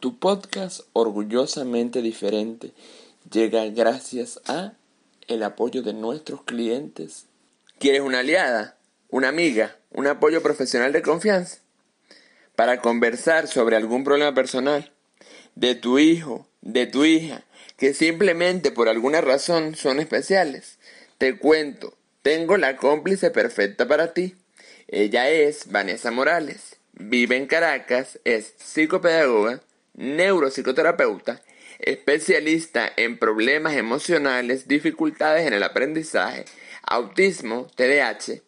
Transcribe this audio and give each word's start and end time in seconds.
Tu 0.00 0.16
podcast 0.16 0.82
orgullosamente 0.92 2.02
diferente 2.02 2.70
llega 3.32 3.66
gracias 3.66 4.40
a 4.46 4.74
el 5.26 5.42
apoyo 5.42 5.82
de 5.82 5.92
nuestros 5.92 6.44
clientes. 6.44 7.26
¿Quieres 7.80 8.02
una 8.02 8.20
aliada, 8.20 8.76
una 9.10 9.26
amiga, 9.26 9.76
un 9.90 10.06
apoyo 10.06 10.40
profesional 10.40 10.92
de 10.92 11.02
confianza? 11.02 11.58
Para 12.54 12.80
conversar 12.80 13.48
sobre 13.48 13.74
algún 13.74 14.04
problema 14.04 14.32
personal 14.34 14.92
de 15.56 15.74
tu 15.74 15.98
hijo, 15.98 16.46
de 16.60 16.86
tu 16.86 17.04
hija, 17.04 17.42
que 17.76 17.92
simplemente 17.92 18.70
por 18.70 18.88
alguna 18.88 19.20
razón 19.20 19.74
son 19.74 19.98
especiales. 19.98 20.78
Te 21.18 21.38
cuento, 21.38 21.92
tengo 22.22 22.56
la 22.56 22.76
cómplice 22.76 23.32
perfecta 23.32 23.88
para 23.88 24.14
ti. 24.14 24.36
Ella 24.86 25.28
es 25.28 25.72
Vanessa 25.72 26.12
Morales, 26.12 26.76
vive 26.92 27.36
en 27.36 27.48
Caracas, 27.48 28.20
es 28.22 28.54
psicopedagoga, 28.58 29.60
neuropsicoterapeuta, 29.98 31.42
especialista 31.80 32.90
en 32.96 33.18
problemas 33.18 33.74
emocionales, 33.74 34.68
dificultades 34.68 35.46
en 35.46 35.52
el 35.52 35.62
aprendizaje, 35.62 36.44
autismo, 36.82 37.66
TDAH, 37.74 38.40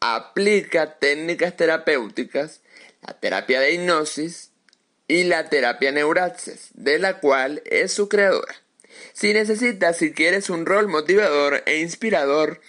aplica 0.00 0.98
técnicas 0.98 1.56
terapéuticas, 1.56 2.60
la 3.06 3.18
terapia 3.18 3.60
de 3.60 3.72
hipnosis 3.72 4.50
y 5.08 5.24
la 5.24 5.48
terapia 5.48 5.90
neuraxis, 5.90 6.68
de 6.74 6.98
la 6.98 7.18
cual 7.18 7.62
es 7.64 7.92
su 7.92 8.08
creadora. 8.08 8.54
Si 9.14 9.32
necesitas, 9.32 9.96
si 9.96 10.12
quieres 10.12 10.50
un 10.50 10.66
rol 10.66 10.88
motivador 10.88 11.62
e 11.66 11.78
inspirador, 11.78 12.60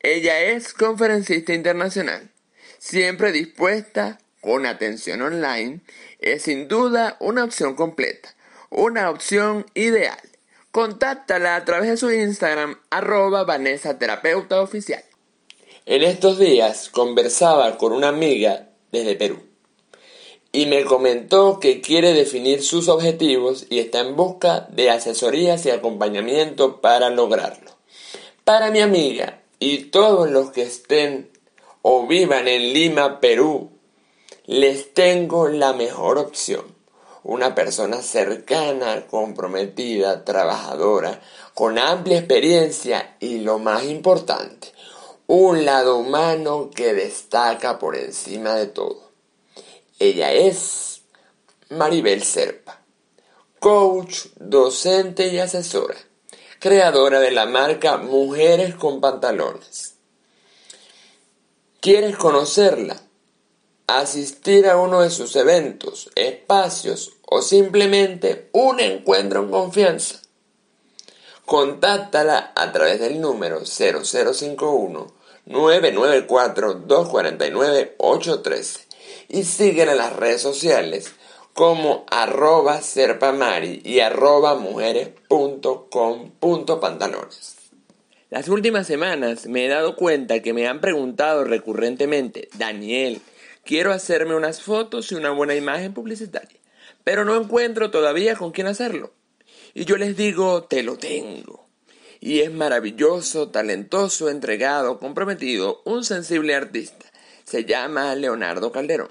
ella 0.00 0.40
es 0.40 0.74
conferencista 0.74 1.54
internacional, 1.54 2.30
siempre 2.78 3.32
dispuesta 3.32 4.18
con 4.40 4.66
atención 4.66 5.22
online 5.22 5.80
es 6.18 6.42
sin 6.42 6.68
duda 6.68 7.16
una 7.20 7.44
opción 7.44 7.74
completa, 7.74 8.34
una 8.70 9.10
opción 9.10 9.66
ideal. 9.74 10.18
Contáctala 10.70 11.56
a 11.56 11.64
través 11.64 11.88
de 11.90 11.96
su 11.96 12.10
Instagram 12.10 12.78
arroba 12.90 13.44
Vanessa 13.44 13.98
Oficial. 14.50 15.02
En 15.86 16.02
estos 16.02 16.38
días 16.38 16.90
conversaba 16.90 17.78
con 17.78 17.92
una 17.92 18.08
amiga 18.08 18.68
desde 18.92 19.16
Perú 19.16 19.48
y 20.52 20.66
me 20.66 20.84
comentó 20.84 21.60
que 21.60 21.80
quiere 21.80 22.14
definir 22.14 22.62
sus 22.62 22.88
objetivos 22.88 23.66
y 23.70 23.78
está 23.78 24.00
en 24.00 24.16
busca 24.16 24.66
de 24.70 24.90
asesorías 24.90 25.64
y 25.66 25.70
acompañamiento 25.70 26.80
para 26.80 27.10
lograrlo. 27.10 27.70
Para 28.44 28.70
mi 28.70 28.80
amiga 28.80 29.42
y 29.58 29.84
todos 29.84 30.30
los 30.30 30.50
que 30.50 30.62
estén 30.62 31.30
o 31.82 32.06
vivan 32.06 32.48
en 32.48 32.72
Lima, 32.72 33.20
Perú, 33.20 33.70
les 34.48 34.94
tengo 34.94 35.48
la 35.48 35.74
mejor 35.74 36.16
opción. 36.16 36.74
Una 37.22 37.54
persona 37.54 38.00
cercana, 38.00 39.06
comprometida, 39.06 40.24
trabajadora, 40.24 41.20
con 41.52 41.78
amplia 41.78 42.20
experiencia 42.20 43.14
y 43.20 43.40
lo 43.40 43.58
más 43.58 43.84
importante, 43.84 44.72
un 45.26 45.66
lado 45.66 45.98
humano 45.98 46.70
que 46.74 46.94
destaca 46.94 47.78
por 47.78 47.94
encima 47.94 48.54
de 48.54 48.68
todo. 48.68 49.10
Ella 49.98 50.32
es 50.32 51.02
Maribel 51.68 52.22
Serpa, 52.22 52.80
coach, 53.58 54.28
docente 54.36 55.28
y 55.28 55.40
asesora, 55.40 55.96
creadora 56.58 57.20
de 57.20 57.32
la 57.32 57.44
marca 57.44 57.98
Mujeres 57.98 58.74
con 58.76 59.02
Pantalones. 59.02 59.96
¿Quieres 61.80 62.16
conocerla? 62.16 63.07
Asistir 63.88 64.68
a 64.68 64.76
uno 64.76 65.00
de 65.00 65.10
sus 65.10 65.34
eventos, 65.34 66.10
espacios 66.14 67.14
o 67.26 67.42
simplemente 67.42 68.48
un 68.52 68.78
encuentro 68.80 69.42
en 69.42 69.50
confianza. 69.50 70.20
Contáctala 71.44 72.52
a 72.54 72.70
través 72.72 73.00
del 73.00 73.20
número 73.20 73.64
0051 73.64 75.18
994 75.46 76.74
249 76.74 77.96
813 77.98 78.88
y 79.30 79.42
síguela 79.44 79.92
en 79.92 79.98
las 79.98 80.14
redes 80.14 80.42
sociales 80.42 81.14
como 81.54 82.04
arroba 82.10 82.82
serpamari 82.82 83.80
y 83.84 84.00
arroba 84.00 84.56
mujeres.com.pantalones. 84.56 87.54
Las 88.30 88.48
últimas 88.48 88.86
semanas 88.86 89.46
me 89.46 89.64
he 89.64 89.68
dado 89.68 89.96
cuenta 89.96 90.40
que 90.40 90.52
me 90.52 90.68
han 90.68 90.82
preguntado 90.82 91.44
recurrentemente, 91.44 92.50
Daniel, 92.58 93.22
Quiero 93.68 93.92
hacerme 93.92 94.34
unas 94.34 94.62
fotos 94.62 95.12
y 95.12 95.14
una 95.14 95.28
buena 95.28 95.54
imagen 95.54 95.92
publicitaria, 95.92 96.58
pero 97.04 97.26
no 97.26 97.36
encuentro 97.36 97.90
todavía 97.90 98.34
con 98.34 98.50
quién 98.50 98.66
hacerlo. 98.66 99.12
Y 99.74 99.84
yo 99.84 99.98
les 99.98 100.16
digo, 100.16 100.62
te 100.62 100.82
lo 100.82 100.96
tengo. 100.96 101.68
Y 102.18 102.40
es 102.40 102.50
maravilloso, 102.50 103.50
talentoso, 103.50 104.30
entregado, 104.30 104.98
comprometido, 104.98 105.82
un 105.84 106.02
sensible 106.02 106.54
artista. 106.54 107.04
Se 107.44 107.66
llama 107.66 108.14
Leonardo 108.14 108.72
Calderón. 108.72 109.10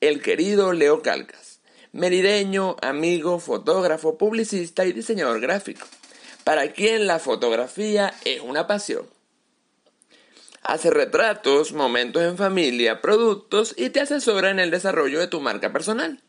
El 0.00 0.22
querido 0.22 0.72
Leo 0.72 1.02
Calcas. 1.02 1.58
Merideño, 1.90 2.76
amigo, 2.82 3.40
fotógrafo, 3.40 4.16
publicista 4.16 4.86
y 4.86 4.92
diseñador 4.92 5.40
gráfico. 5.40 5.84
Para 6.44 6.70
quien 6.70 7.08
la 7.08 7.18
fotografía 7.18 8.14
es 8.24 8.40
una 8.40 8.68
pasión 8.68 9.15
hace 10.66 10.90
retratos, 10.90 11.72
momentos 11.72 12.22
en 12.22 12.36
familia, 12.36 13.00
productos 13.00 13.74
y 13.76 13.90
te 13.90 14.00
asesora 14.00 14.50
en 14.50 14.58
el 14.58 14.70
desarrollo 14.70 15.18
de 15.18 15.28
tu 15.28 15.40
marca 15.40 15.72
personal. 15.72 16.22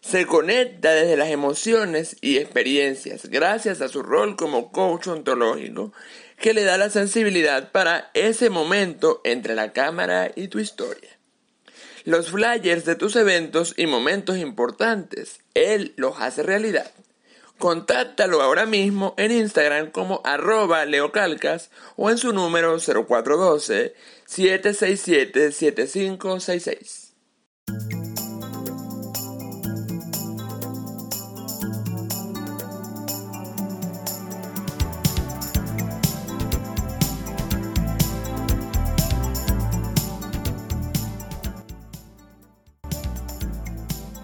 Se 0.00 0.26
conecta 0.26 0.92
desde 0.92 1.16
las 1.16 1.28
emociones 1.28 2.16
y 2.20 2.38
experiencias 2.38 3.26
gracias 3.26 3.80
a 3.80 3.88
su 3.88 4.02
rol 4.02 4.36
como 4.36 4.72
coach 4.72 5.06
ontológico 5.06 5.92
que 6.38 6.54
le 6.54 6.64
da 6.64 6.76
la 6.76 6.90
sensibilidad 6.90 7.70
para 7.70 8.10
ese 8.14 8.50
momento 8.50 9.20
entre 9.24 9.54
la 9.54 9.72
cámara 9.72 10.32
y 10.34 10.48
tu 10.48 10.58
historia. 10.58 11.10
Los 12.04 12.30
flyers 12.30 12.84
de 12.84 12.96
tus 12.96 13.14
eventos 13.14 13.74
y 13.76 13.86
momentos 13.86 14.38
importantes, 14.38 15.38
él 15.54 15.94
los 15.96 16.20
hace 16.20 16.42
realidad. 16.42 16.90
Contáctalo 17.62 18.42
ahora 18.42 18.66
mismo 18.66 19.14
en 19.16 19.30
Instagram 19.30 19.92
como 19.92 20.20
arroba 20.24 20.84
leocalcas 20.84 21.70
o 21.94 22.10
en 22.10 22.18
su 22.18 22.32
número 22.32 22.76
0412 22.80 23.94
767 24.26 25.52
7566. 25.52 27.12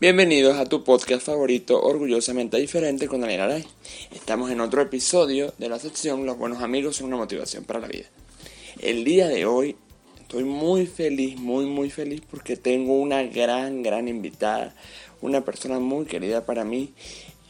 Bienvenidos 0.00 0.56
a 0.56 0.64
tu 0.64 0.82
podcast 0.82 1.26
favorito, 1.26 1.78
Orgullosamente 1.78 2.56
Diferente 2.56 3.06
con 3.06 3.20
Daniel 3.20 3.42
Aray. 3.42 3.66
Estamos 4.14 4.50
en 4.50 4.62
otro 4.62 4.80
episodio 4.80 5.52
de 5.58 5.68
la 5.68 5.78
sección 5.78 6.24
Los 6.24 6.38
buenos 6.38 6.62
amigos 6.62 6.96
son 6.96 7.08
una 7.08 7.18
motivación 7.18 7.64
para 7.64 7.80
la 7.80 7.86
vida. 7.86 8.06
El 8.78 9.04
día 9.04 9.28
de 9.28 9.44
hoy 9.44 9.76
estoy 10.18 10.44
muy 10.44 10.86
feliz, 10.86 11.38
muy, 11.38 11.66
muy 11.66 11.90
feliz 11.90 12.22
porque 12.30 12.56
tengo 12.56 12.94
una 12.94 13.24
gran, 13.24 13.82
gran 13.82 14.08
invitada, 14.08 14.74
una 15.20 15.42
persona 15.42 15.78
muy 15.80 16.06
querida 16.06 16.46
para 16.46 16.64
mí, 16.64 16.94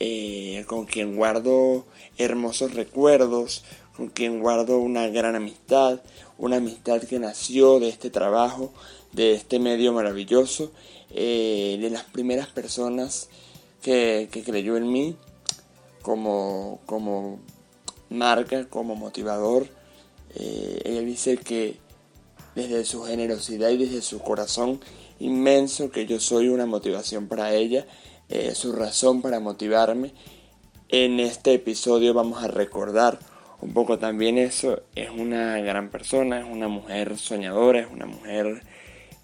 eh, 0.00 0.64
con 0.67 0.87
quien 0.87 1.14
guardo 1.14 1.87
hermosos 2.19 2.75
recuerdos, 2.75 3.62
con 3.96 4.08
quien 4.08 4.41
guardo 4.41 4.79
una 4.79 5.06
gran 5.06 5.37
amistad, 5.37 6.00
una 6.37 6.56
amistad 6.56 7.00
que 7.05 7.20
nació 7.20 7.79
de 7.79 7.91
este 7.91 8.11
trabajo, 8.11 8.73
de 9.12 9.35
este 9.35 9.61
medio 9.61 9.93
maravilloso 9.93 10.73
eh, 11.12 11.78
de 11.80 11.90
las 11.90 12.04
primeras 12.04 12.48
personas 12.48 13.28
que, 13.82 14.28
creyó 14.44 14.76
en 14.76 14.90
mí 14.90 15.16
como, 16.02 16.80
marca, 18.08 18.68
como 18.68 18.96
motivador. 18.96 19.66
Eh, 20.34 20.82
ella 20.84 21.00
dice 21.00 21.36
que 21.36 21.78
desde 22.54 22.84
su 22.84 23.02
generosidad 23.02 23.70
y 23.70 23.78
desde 23.78 24.02
su 24.02 24.20
corazón 24.20 24.80
inmenso 25.18 25.90
que 25.90 26.06
yo 26.06 26.20
soy 26.20 26.48
una 26.48 26.66
motivación 26.66 27.28
para 27.28 27.54
ella, 27.54 27.86
eh, 28.28 28.54
su 28.54 28.72
razón 28.72 29.22
para 29.22 29.40
motivarme. 29.40 30.12
En 30.88 31.20
este 31.20 31.54
episodio 31.54 32.14
vamos 32.14 32.42
a 32.42 32.48
recordar 32.48 33.18
un 33.60 33.72
poco 33.72 33.98
también 33.98 34.38
eso. 34.38 34.82
Es 34.94 35.10
una 35.10 35.58
gran 35.60 35.90
persona, 35.90 36.40
es 36.40 36.46
una 36.46 36.68
mujer 36.68 37.18
soñadora, 37.18 37.80
es 37.80 37.90
una 37.90 38.06
mujer... 38.06 38.62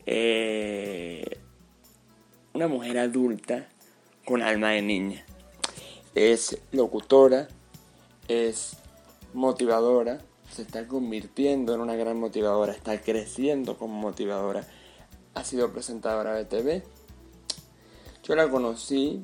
Eh, 0.09 1.46
una 2.57 2.69
mujer 2.69 2.97
adulta 2.97 3.69
con 4.25 4.41
alma 4.41 4.71
de 4.71 4.81
niña. 4.81 5.27
Es 6.15 6.57
locutora, 6.73 7.49
es 8.29 8.79
motivadora, 9.35 10.23
se 10.51 10.63
está 10.63 10.89
convirtiendo 10.89 11.75
en 11.75 11.83
una 11.83 11.97
gran 11.97 12.19
motivadora, 12.19 12.73
está 12.73 12.99
creciendo 13.03 13.77
como 13.77 14.01
motivadora. 14.01 14.67
Ha 15.35 15.45
sido 15.45 15.71
presentadora 15.71 16.33
de 16.33 16.47
TV. 16.47 16.83
Yo 18.25 18.35
la 18.35 18.49
conocí 18.49 19.23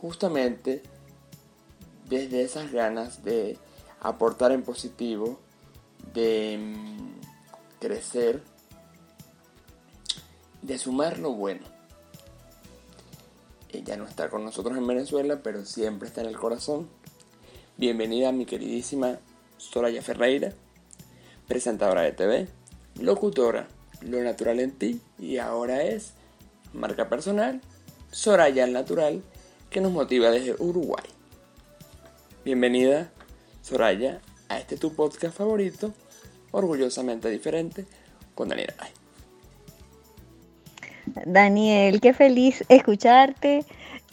justamente 0.00 0.84
desde 2.08 2.42
esas 2.42 2.70
ganas 2.70 3.24
de 3.24 3.58
aportar 3.98 4.52
en 4.52 4.62
positivo, 4.62 5.40
de 6.14 6.56
mm, 6.56 7.80
crecer, 7.80 8.44
de 10.62 10.78
sumar 10.78 11.18
lo 11.18 11.32
bueno. 11.32 11.77
Ella 13.70 13.98
no 13.98 14.06
está 14.06 14.30
con 14.30 14.44
nosotros 14.44 14.78
en 14.78 14.86
Venezuela, 14.86 15.40
pero 15.42 15.64
siempre 15.66 16.08
está 16.08 16.22
en 16.22 16.28
el 16.28 16.38
corazón. 16.38 16.88
Bienvenida 17.76 18.30
a 18.30 18.32
mi 18.32 18.46
queridísima 18.46 19.18
Soraya 19.58 20.00
Ferreira, 20.00 20.54
presentadora 21.46 22.00
de 22.00 22.12
TV, 22.12 22.48
locutora, 22.98 23.68
Lo 24.00 24.22
Natural 24.22 24.60
en 24.60 24.72
Ti, 24.72 25.00
y 25.18 25.36
ahora 25.36 25.82
es 25.82 26.14
marca 26.72 27.10
personal, 27.10 27.60
Soraya 28.10 28.64
el 28.64 28.72
Natural, 28.72 29.22
que 29.68 29.82
nos 29.82 29.92
motiva 29.92 30.30
desde 30.30 30.56
Uruguay. 30.58 31.04
Bienvenida, 32.46 33.12
Soraya, 33.60 34.22
a 34.48 34.58
este 34.58 34.78
tu 34.78 34.94
podcast 34.94 35.36
favorito, 35.36 35.92
orgullosamente 36.52 37.28
diferente, 37.28 37.84
con 38.34 38.48
Daniel 38.48 38.72
Ay. 38.78 38.92
Daniel, 41.26 42.00
qué 42.00 42.12
feliz 42.12 42.64
escucharte. 42.68 43.64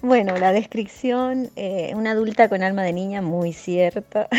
Bueno, 0.01 0.37
la 0.37 0.51
descripción, 0.51 1.49
eh, 1.55 1.93
una 1.95 2.11
adulta 2.11 2.49
con 2.49 2.61
alma 2.63 2.83
de 2.83 2.93
niña, 2.93 3.21
muy 3.21 3.53
cierta. 3.53 4.27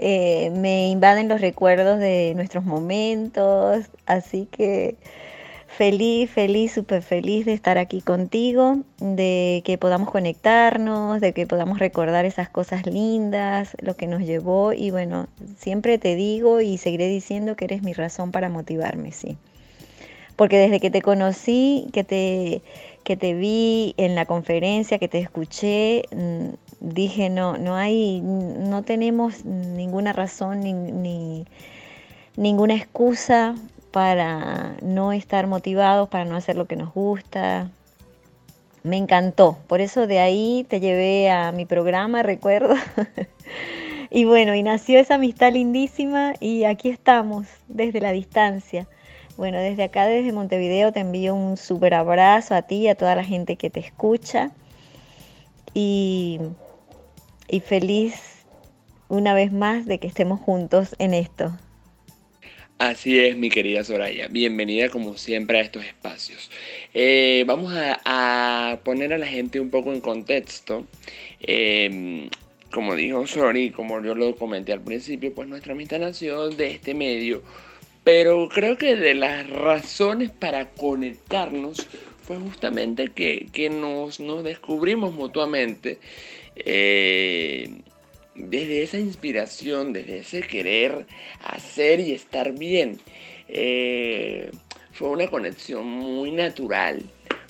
Eh, 0.00 0.50
me 0.54 0.90
invaden 0.90 1.28
los 1.28 1.40
recuerdos 1.40 1.98
de 1.98 2.32
nuestros 2.36 2.64
momentos, 2.64 3.86
así 4.06 4.46
que 4.48 4.96
feliz, 5.66 6.30
feliz, 6.30 6.72
súper 6.72 7.02
feliz 7.02 7.46
de 7.46 7.52
estar 7.52 7.78
aquí 7.78 8.00
contigo, 8.00 8.78
de 9.00 9.62
que 9.64 9.76
podamos 9.76 10.08
conectarnos, 10.10 11.20
de 11.20 11.32
que 11.32 11.48
podamos 11.48 11.80
recordar 11.80 12.26
esas 12.26 12.48
cosas 12.48 12.86
lindas, 12.86 13.76
lo 13.80 13.96
que 13.96 14.06
nos 14.06 14.22
llevó 14.22 14.72
y 14.72 14.92
bueno, 14.92 15.26
siempre 15.56 15.98
te 15.98 16.14
digo 16.14 16.60
y 16.60 16.78
seguiré 16.78 17.08
diciendo 17.08 17.56
que 17.56 17.64
eres 17.64 17.82
mi 17.82 17.92
razón 17.92 18.30
para 18.30 18.48
motivarme, 18.48 19.10
sí. 19.10 19.36
Porque 20.38 20.56
desde 20.56 20.80
que 20.80 20.90
te 20.90 21.02
conocí, 21.02 21.88
que 21.92 22.04
te 22.04 22.62
que 23.08 23.16
te 23.16 23.32
vi 23.32 23.94
en 23.96 24.14
la 24.14 24.26
conferencia, 24.26 24.98
que 24.98 25.08
te 25.08 25.18
escuché, 25.18 26.02
mm, 26.14 26.48
dije, 26.80 27.30
no, 27.30 27.56
no 27.56 27.74
hay, 27.74 28.20
no 28.20 28.82
tenemos 28.82 29.46
ninguna 29.46 30.12
razón 30.12 30.60
ni, 30.60 31.46
ninguna 32.36 32.74
excusa 32.74 33.54
para 33.92 34.76
no 34.82 35.12
estar 35.12 35.46
motivados, 35.46 36.10
para 36.10 36.26
no 36.26 36.36
hacer 36.36 36.56
lo 36.56 36.66
que 36.66 36.76
nos 36.76 36.92
gusta. 36.92 37.70
Me 38.82 38.98
encantó, 38.98 39.56
por 39.68 39.80
eso 39.80 40.06
de 40.06 40.18
ahí 40.18 40.66
te 40.68 40.78
llevé 40.78 41.30
a 41.30 41.50
mi 41.50 41.64
programa, 41.64 42.22
recuerdo. 42.22 42.74
y 44.10 44.26
bueno, 44.26 44.54
y 44.54 44.62
nació 44.62 45.00
esa 45.00 45.14
amistad 45.14 45.54
lindísima 45.54 46.34
y 46.40 46.64
aquí 46.64 46.90
estamos 46.90 47.46
desde 47.68 48.02
la 48.02 48.12
distancia. 48.12 48.86
Bueno, 49.38 49.60
desde 49.60 49.84
acá, 49.84 50.08
desde 50.08 50.32
Montevideo, 50.32 50.90
te 50.90 50.98
envío 50.98 51.32
un 51.32 51.56
súper 51.56 51.94
abrazo 51.94 52.56
a 52.56 52.62
ti 52.62 52.78
y 52.78 52.88
a 52.88 52.96
toda 52.96 53.14
la 53.14 53.22
gente 53.22 53.54
que 53.54 53.70
te 53.70 53.78
escucha. 53.78 54.50
Y, 55.74 56.40
y 57.46 57.60
feliz 57.60 58.44
una 59.06 59.34
vez 59.34 59.52
más 59.52 59.86
de 59.86 60.00
que 60.00 60.08
estemos 60.08 60.40
juntos 60.40 60.96
en 60.98 61.14
esto. 61.14 61.56
Así 62.78 63.16
es, 63.20 63.36
mi 63.36 63.48
querida 63.48 63.84
Soraya. 63.84 64.26
Bienvenida 64.26 64.88
como 64.88 65.16
siempre 65.16 65.60
a 65.60 65.62
estos 65.62 65.84
espacios. 65.84 66.50
Eh, 66.92 67.44
vamos 67.46 67.72
a, 67.76 68.80
poner 68.82 69.12
a 69.12 69.18
la 69.18 69.28
gente 69.28 69.60
un 69.60 69.70
poco 69.70 69.92
en 69.92 70.00
contexto. 70.00 70.84
Em, 71.38 72.28
como 72.72 72.96
dijo 72.96 73.24
Sori, 73.28 73.70
como 73.70 74.02
yo 74.02 74.16
lo 74.16 74.34
comenté 74.34 74.72
al 74.72 74.80
principio, 74.80 75.32
pues 75.32 75.46
nuestra 75.46 75.74
amistad 75.74 76.00
nació 76.00 76.48
de 76.48 76.72
este 76.72 76.92
medio 76.92 77.44
pero 78.10 78.48
creo 78.48 78.78
que 78.78 78.96
de 78.96 79.12
las 79.12 79.50
razones 79.50 80.30
para 80.30 80.70
conectarnos 80.70 81.86
fue 82.22 82.38
justamente 82.38 83.08
que, 83.08 83.68
nos, 83.68 84.16
descubrimos 84.42 85.12
mutuamente. 85.12 85.98
Eh, 86.56 87.68
desde 88.34 88.82
esa 88.82 88.98
inspiración, 88.98 89.92
desde 89.92 90.20
ese 90.20 90.40
querer 90.40 91.04
hacer 91.44 92.00
y 92.00 92.12
estar 92.12 92.52
bien. 92.52 92.98
Eh, 93.46 94.52
fue 94.92 95.10
una 95.10 95.26
conexión 95.26 95.86
muy 95.86 96.30
natural, 96.30 97.02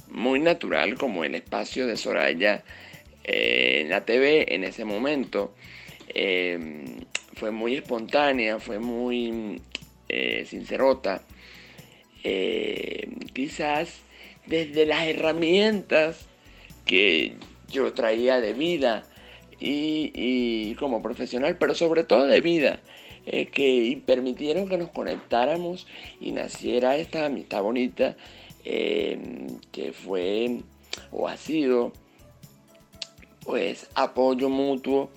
muy 0.08 0.40
natural 0.40 0.98
como 0.98 1.22
el 1.22 1.36
espacio 1.36 1.86
de 1.86 1.96
Soraya 1.96 2.64
eh, 3.22 3.82
en 3.82 3.90
la 3.90 4.04
TV 4.04 4.52
en 4.52 4.64
ese 4.64 4.84
momento. 4.84 5.54
fue 7.36 7.52
muy 7.52 7.76
espontánea, 7.76 8.58
fue 8.58 8.80
muy 8.80 9.62
eh, 10.08 10.46
sincerota, 10.48 11.20
eh, 12.24 13.10
quizás 13.34 14.00
desde 14.46 14.86
las 14.86 15.06
herramientas 15.06 16.26
que 16.86 17.34
yo 17.70 17.92
traía 17.92 18.40
de 18.40 18.54
vida 18.54 19.04
y, 19.60 20.74
como 20.76 21.02
profesional, 21.02 21.58
pero 21.58 21.74
sobre 21.74 22.04
todo 22.04 22.26
de 22.26 22.40
vida, 22.40 22.80
eh, 23.26 23.46
que 23.46 24.00
permitieron 24.06 24.66
que 24.68 24.78
nos 24.78 24.88
conectáramos 24.88 25.86
y 26.20 26.32
naciera 26.32 26.96
esta 26.96 27.26
amistad 27.26 27.62
bonita 27.62 28.16
que 28.64 29.92
fue 29.92 30.60
o 31.10 31.28
ha 31.28 31.36
sido 31.36 31.92
pues 33.44 33.88
apoyo 33.94 34.48
mutuo, 34.48 35.10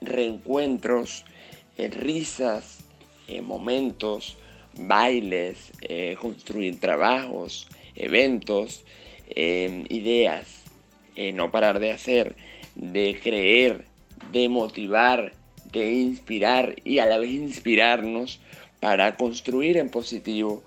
reencuentros, 0.00 1.24
risas, 1.78 2.78
momentos, 3.42 4.36
bailes, 4.78 5.72
eh, 5.82 6.16
construir 6.20 6.78
trabajos, 6.78 7.68
eventos, 7.96 8.84
em, 9.30 9.84
ideas, 9.88 10.62
eh, 11.16 11.32
no 11.32 11.50
parar 11.50 11.80
de 11.80 11.92
hacer, 11.92 12.36
de 12.74 13.18
creer, 13.22 13.84
de 14.32 14.48
motivar, 14.48 15.32
de 15.72 15.92
inspirar 15.92 16.76
y 16.84 17.00
a 17.00 17.06
la 17.06 17.18
vez 17.18 17.30
inspirarnos 17.30 18.40
para 18.80 19.16
construir 19.16 19.76
en 19.76 19.90
positivo. 19.90 20.62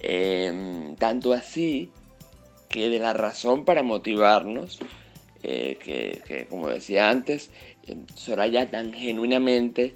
Em, 0.00 0.96
tanto 0.96 1.32
así 1.32 1.90
que 2.68 2.88
de 2.90 2.98
la 2.98 3.12
razón 3.14 3.64
para 3.64 3.82
motivarnos, 3.82 4.80
eh, 5.42 5.78
que, 5.82 6.20
que, 6.26 6.46
como 6.46 6.68
decía 6.68 7.10
antes, 7.10 7.50
Soraya 8.16 8.70
tan 8.70 8.92
genuinamente 8.92 9.94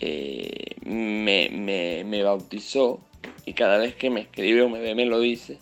eh, 0.00 0.76
me, 0.84 2.22
bautizó 2.22 3.00
y 3.46 3.52
cada 3.54 3.78
vez 3.78 3.94
que 3.94 4.10
me 4.10 4.20
escribe 4.20 4.62
o 4.62 4.68
me 4.68 4.80
ve 4.80 4.94
me 4.94 5.06
lo 5.06 5.20
dice. 5.20 5.58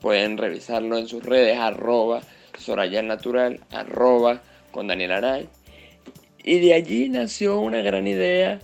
Pueden 0.00 0.36
revisarlo 0.36 0.98
en 0.98 1.08
sus 1.08 1.24
redes, 1.24 1.58
arroba 1.58 2.22
Soraya 2.58 3.02
Natural, 3.02 3.60
arroba 3.70 4.42
con 4.70 4.86
Daniel 4.86 5.12
Aray. 5.12 5.48
Y 6.42 6.60
de 6.60 6.74
allí 6.74 7.08
nació 7.08 7.60
una 7.60 7.80
gran 7.80 8.06
idea 8.06 8.60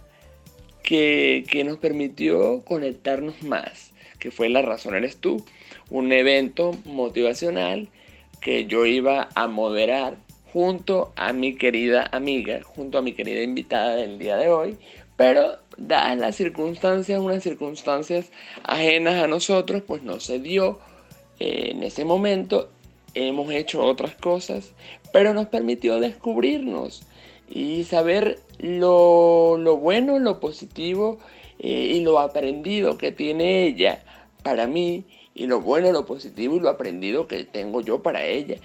que, 0.83 1.45
que 1.51 1.65
nos 1.65 1.79
permitió 1.79 2.63
conectarnos 2.65 3.43
más, 3.43 3.93
que 4.19 4.31
fue 4.31 4.49
La 4.51 4.61
Razón 4.61 4.95
Eres 4.95 5.17
Tú, 5.17 5.45
un 5.89 6.13
evento 6.13 6.73
motivacional 6.85 7.89
que 8.41 8.67
yo 8.67 8.87
iba 8.87 9.29
a 9.35 9.47
moderar 9.47 10.17
junto 10.53 11.13
a 11.17 11.33
mi 11.33 11.55
querida 11.55 12.09
amiga, 12.11 12.61
junto 12.65 12.99
a 12.99 13.03
mi 13.03 13.13
querida 13.13 13.43
invitada 13.43 13.97
del 13.97 14.19
día 14.19 14.37
de 14.37 14.49
hoy, 14.49 14.77
pero 15.21 15.59
dadas 15.77 16.17
las 16.17 16.35
circunstancias, 16.35 17.21
unas 17.21 17.43
circunstancias 17.43 18.33
ajenas 18.65 19.23
a 19.23 19.27
nosotros, 19.27 19.83
pues 19.87 20.03
no 20.03 20.19
se 20.19 20.39
dio 20.39 20.79
eh, 21.39 21.73
en 21.73 21.83
ese 21.83 22.07
momento. 22.07 22.71
Hemos 23.13 23.53
hecho 23.53 23.85
otras 23.85 24.15
cosas, 24.15 24.73
pero 25.13 25.35
nos 25.35 25.49
permitió 25.49 26.01
descubrirnos 26.01 27.03
y 27.51 27.85
saber 27.85 28.39
lo, 28.61 29.59
bueno, 29.77 30.19
lo 30.19 30.41
positivo 30.41 31.19
eh, 31.59 31.93
y 31.97 32.01
lo 32.01 32.19
aprendido 32.19 32.97
que 32.97 33.13
tiene 33.13 33.67
ella 33.67 34.03
para 34.43 34.67
mí 34.67 35.05
y 35.35 35.49
lo 35.49 35.61
bueno, 35.61 35.93
lo 35.93 36.07
positivo 36.07 36.57
y 36.57 36.61
lo 36.61 36.71
aprendido 36.71 37.27
que 37.27 37.45
tengo 37.45 37.83
yo 37.83 38.03
para 38.03 38.25
ella. 38.25 38.57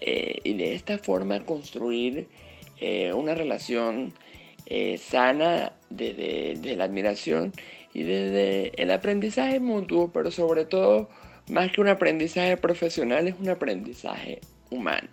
Eh, 0.00 0.38
y 0.44 0.54
de 0.54 0.76
esta 0.76 0.98
forma 0.98 1.44
construir 1.44 2.28
una 3.12 3.34
relación 3.34 4.12
sana 4.98 5.72
desde 5.90 6.76
la 6.76 6.84
admiración 6.84 7.52
y 7.94 8.02
desde 8.02 8.72
el 8.82 8.90
aprendizaje 8.90 9.60
mutuo, 9.60 10.10
pero 10.12 10.30
sobre 10.30 10.64
todo, 10.64 11.08
más 11.48 11.72
que 11.72 11.80
un 11.80 11.88
aprendizaje 11.88 12.56
profesional, 12.56 13.28
es 13.28 13.34
un 13.38 13.48
aprendizaje 13.48 14.40
humano, 14.70 15.08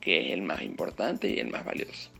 que 0.00 0.26
es 0.26 0.32
el 0.32 0.42
más 0.42 0.62
importante 0.62 1.30
y 1.30 1.38
el 1.38 1.48
más 1.48 1.64
valioso. 1.64 2.10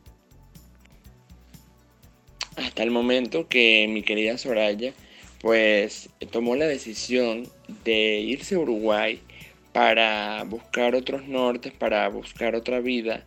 Hasta 2.57 2.83
el 2.83 2.91
momento 2.91 3.49
que 3.49 3.87
mi 3.89 4.03
querida 4.03 4.39
Soraya 4.39 4.95
pues 5.41 6.09
tomó 6.31 6.57
la 6.57 6.67
decisión 6.67 7.47
de 7.85 8.21
irse 8.21 8.55
a 8.55 8.59
Uruguay 8.59 9.21
para 9.73 10.43
buscar 10.45 10.95
otros 10.95 11.29
nortes, 11.29 11.73
para 11.73 12.09
buscar 12.09 12.55
otra 12.55 12.81
vida, 12.81 13.25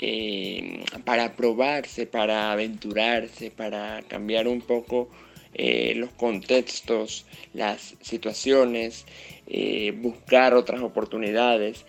eh, 0.00 0.84
para 1.04 1.34
probarse, 1.36 2.06
para 2.06 2.52
aventurarse, 2.52 3.50
para 3.50 4.02
cambiar 4.08 4.48
un 4.48 4.60
poco 4.60 5.08
eh, 5.54 5.94
los 5.96 6.10
contextos, 6.10 7.26
las 7.54 7.96
situaciones, 8.00 9.06
eh, 9.46 9.92
buscar 9.96 10.54
otras 10.54 10.82
oportunidades, 10.82 11.84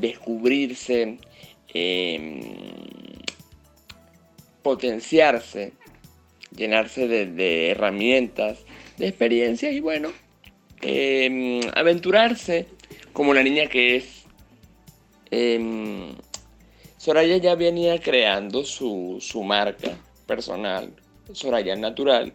descubrirse, 0.00 1.18
potenciarse 4.62 5.72
llenarse 6.54 7.08
de, 7.08 7.70
herramientas, 7.70 8.58
de 8.98 9.08
experiencias 9.08 9.72
y 9.72 9.80
bueno, 9.80 10.12
em, 10.82 11.60
aventurarse 11.74 12.66
como 13.12 13.34
la 13.34 13.42
niña 13.42 13.66
que 13.66 13.96
es. 13.96 14.24
Soraya 17.00 17.38
ya 17.38 17.54
venía 17.54 17.98
creando 17.98 18.62
su, 18.62 19.16
su 19.22 19.42
marca 19.42 19.96
personal, 20.26 20.92
Soraya 21.32 21.74
Natural, 21.74 22.30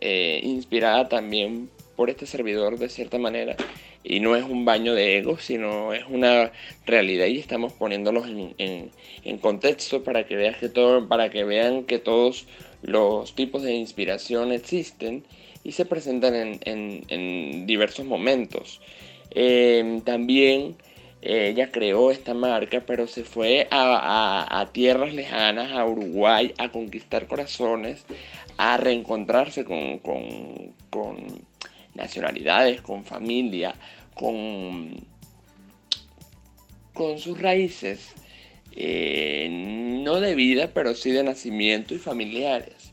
eh, 0.00 0.40
inspirada 0.44 1.10
también 1.10 1.68
por 1.94 2.08
este 2.08 2.24
servidor 2.24 2.78
de 2.78 2.88
cierta 2.88 3.18
manera. 3.18 3.54
Y 4.02 4.20
no 4.20 4.34
es 4.34 4.44
un 4.44 4.64
baño 4.64 4.94
de 4.94 5.18
ego, 5.18 5.36
sino 5.36 5.92
es 5.92 6.04
una 6.08 6.52
realidad 6.86 7.26
y 7.26 7.38
estamos 7.38 7.74
poniéndolos 7.74 8.26
en, 8.28 8.90
en, 9.24 9.38
contexto 9.40 10.02
para 10.02 10.24
que, 10.26 10.36
veas 10.36 10.56
que 10.56 10.70
todo, 10.70 11.06
para 11.06 11.28
que 11.28 11.44
vean 11.44 11.84
que 11.84 11.98
todos 11.98 12.46
los 12.80 13.34
tipos 13.34 13.62
de 13.62 13.74
inspiración 13.74 14.52
existen 14.52 15.22
y 15.64 15.72
se 15.72 15.84
presentan 15.84 16.58
en, 16.64 17.66
diversos 17.66 18.06
momentos. 18.06 18.80
Eh, 19.32 20.00
también 20.06 20.76
ella 21.20 21.70
creó 21.70 22.10
esta 22.10 22.34
marca, 22.34 22.84
pero 22.86 23.06
se 23.06 23.24
fue 23.24 23.66
a, 23.70 24.68
tierras 24.72 25.12
lejanas, 25.14 25.72
a 25.72 25.84
Uruguay, 25.84 26.54
a 26.58 26.70
conquistar 26.70 27.26
corazones, 27.26 28.04
a 28.56 28.76
reencontrarse 28.76 29.64
con, 29.64 30.74
nacionalidades, 31.94 32.80
con 32.82 33.04
familia, 33.04 33.74
con, 34.14 35.06
sus 37.18 37.40
raíces. 37.40 38.14
Eh, 38.80 39.48
no 40.04 40.20
de 40.20 40.36
vida, 40.36 40.70
pero 40.72 40.94
sí 40.94 41.10
de 41.10 41.24
nacimiento 41.24 41.94
y 41.94 41.98
familiares, 41.98 42.92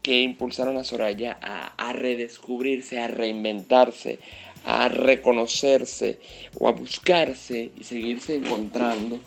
que 0.00 0.20
impulsaron 0.20 0.76
a 0.76 0.84
Soraya 0.84 1.38
a, 1.40 1.92
redescubrirse, 1.92 3.00
a 3.00 3.08
reinventarse, 3.08 4.18
a 4.64 4.88
reconocerse 4.88 6.18
o 6.58 6.68
a 6.68 6.72
buscarse 6.72 7.70
y 7.78 7.84
seguirse 7.84 8.36
encontrando 8.36 9.20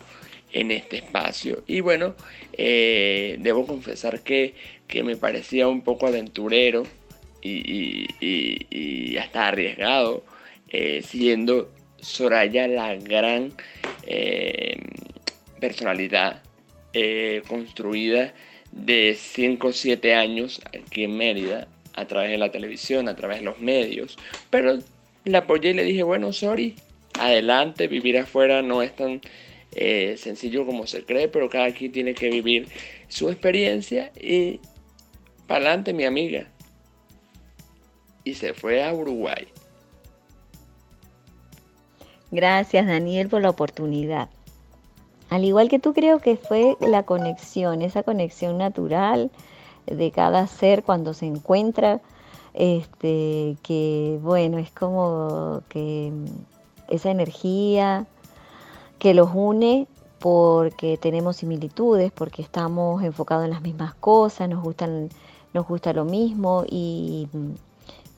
en 0.52 0.70
este 0.70 0.98
espacio. 0.98 1.62
Y 1.66 1.80
bueno, 1.80 2.14
eh, 2.52 3.36
debo 3.40 3.66
confesar 3.66 4.20
que, 4.20 4.54
me 5.04 5.16
parecía 5.16 5.68
un 5.68 5.82
poco 5.82 6.06
aventurero 6.06 6.84
y, 7.42 8.06
hasta 9.16 9.48
arriesgado, 9.48 10.24
eh, 10.70 11.02
siendo 11.06 11.70
Soraya 12.00 12.68
la 12.68 12.94
gran 12.94 13.52
personalidad 15.60 16.42
eh, 16.94 17.42
construida 17.46 18.32
de 18.72 19.16
5 19.18 19.68
o 19.68 19.72
7 19.72 20.14
años 20.14 20.60
aquí 20.66 21.04
en 21.04 21.16
Mérida, 21.16 21.68
a 21.94 22.06
través 22.06 22.30
de 22.30 22.38
la 22.38 22.50
televisión, 22.50 23.08
a 23.08 23.16
través 23.16 23.38
de 23.38 23.44
los 23.44 23.58
medios. 23.58 24.16
Pero 24.50 24.78
la 25.24 25.38
apoyé 25.38 25.70
y 25.70 25.74
le 25.74 25.84
dije, 25.84 26.02
bueno, 26.02 26.32
sorry, 26.32 26.76
adelante, 27.18 27.88
vivir 27.88 28.18
afuera 28.18 28.62
no 28.62 28.82
es 28.82 28.94
tan 28.94 29.20
eh, 29.72 30.16
sencillo 30.16 30.64
como 30.64 30.86
se 30.86 31.04
cree, 31.04 31.28
pero 31.28 31.50
cada 31.50 31.72
quien 31.72 31.92
tiene 31.92 32.14
que 32.14 32.30
vivir 32.30 32.68
su 33.08 33.28
experiencia 33.28 34.12
y 34.20 34.60
para 35.46 35.66
adelante, 35.66 35.92
mi 35.92 36.04
amiga. 36.04 36.46
Y 38.24 38.34
se 38.34 38.52
fue 38.52 38.84
a 38.84 38.92
Uruguay. 38.92 39.48
Gracias, 42.30 42.86
Daniel, 42.86 43.28
por 43.28 43.40
la 43.40 43.50
oportunidad. 43.50 44.28
Al 45.30 45.44
igual 45.44 45.68
que 45.68 45.78
tú 45.78 45.94
creo 45.94 46.20
que 46.20 46.36
fue 46.36 46.76
la 46.80 47.02
conexión, 47.04 47.80
esa 47.80 48.02
conexión 48.02 48.58
natural 48.58 49.30
de 49.86 50.10
cada 50.10 50.46
ser 50.46 50.82
cuando 50.82 51.14
se 51.14 51.26
encuentra, 51.26 52.00
este, 52.54 53.56
que 53.62 54.18
bueno, 54.22 54.58
es 54.58 54.70
como 54.70 55.62
que 55.68 56.12
esa 56.88 57.10
energía 57.10 58.06
que 58.98 59.14
los 59.14 59.30
une 59.34 59.86
porque 60.18 60.96
tenemos 60.96 61.36
similitudes, 61.36 62.10
porque 62.12 62.42
estamos 62.42 63.02
enfocados 63.02 63.44
en 63.44 63.50
las 63.50 63.62
mismas 63.62 63.94
cosas, 63.94 64.48
nos 64.48 64.62
gustan, 64.62 65.08
nos 65.54 65.66
gusta 65.66 65.92
lo 65.92 66.04
mismo 66.04 66.64
y, 66.68 67.28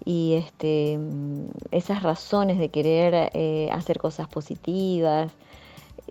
y 0.05 0.35
este, 0.35 0.99
esas 1.71 2.03
razones 2.03 2.59
de 2.59 2.71
querer 2.71 3.31
eh, 3.35 3.69
hacer 3.73 3.99
cosas 3.99 4.29
positivas, 4.29 5.31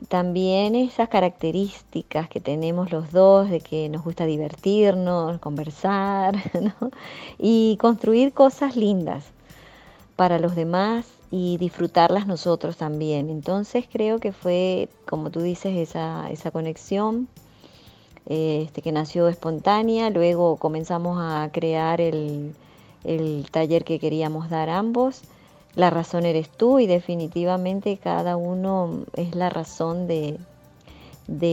también 0.08 0.76
esas 0.76 1.10
características 1.10 2.30
que 2.30 2.40
tenemos 2.40 2.92
los 2.92 3.12
dos 3.12 3.50
de 3.50 3.60
que 3.60 3.90
nos 3.90 4.04
gusta 4.04 4.26
divertirnos, 4.26 5.40
conversar 5.40 6.36
y 7.40 7.78
construir 7.78 8.34
cosas 8.34 8.76
lindas 8.76 9.26
para 10.16 10.40
los 10.40 10.56
demás 10.56 11.06
y 11.32 11.58
disfrutarlas 11.58 12.28
nosotros 12.28 12.78
también. 12.78 13.30
Entonces 13.30 13.86
creo 13.92 14.20
que 14.20 14.32
fue, 14.32 14.90
como 15.06 15.30
tú 15.30 15.42
dices, 15.42 15.76
esa, 15.78 16.30
esa 16.30 16.52
conexión 16.52 17.28
este, 18.26 18.82
que 18.82 18.92
nació 18.92 19.28
espontánea, 19.28 20.10
luego 20.10 20.58
comenzamos 20.58 21.18
a 21.22 21.50
crear 21.52 22.02
el, 22.02 22.54
el 23.04 23.48
taller 23.52 23.84
que 23.84 24.00
queríamos 24.00 24.50
dar 24.50 24.70
ambos 24.70 25.24
la 25.76 25.90
razón 25.90 26.26
eres 26.26 26.50
tú 26.50 26.80
y 26.80 26.88
definitivamente 26.88 27.98
cada 27.98 28.38
uno 28.38 29.06
es 29.16 29.36
la 29.36 29.50
razón 29.50 30.08
de, 30.08 30.40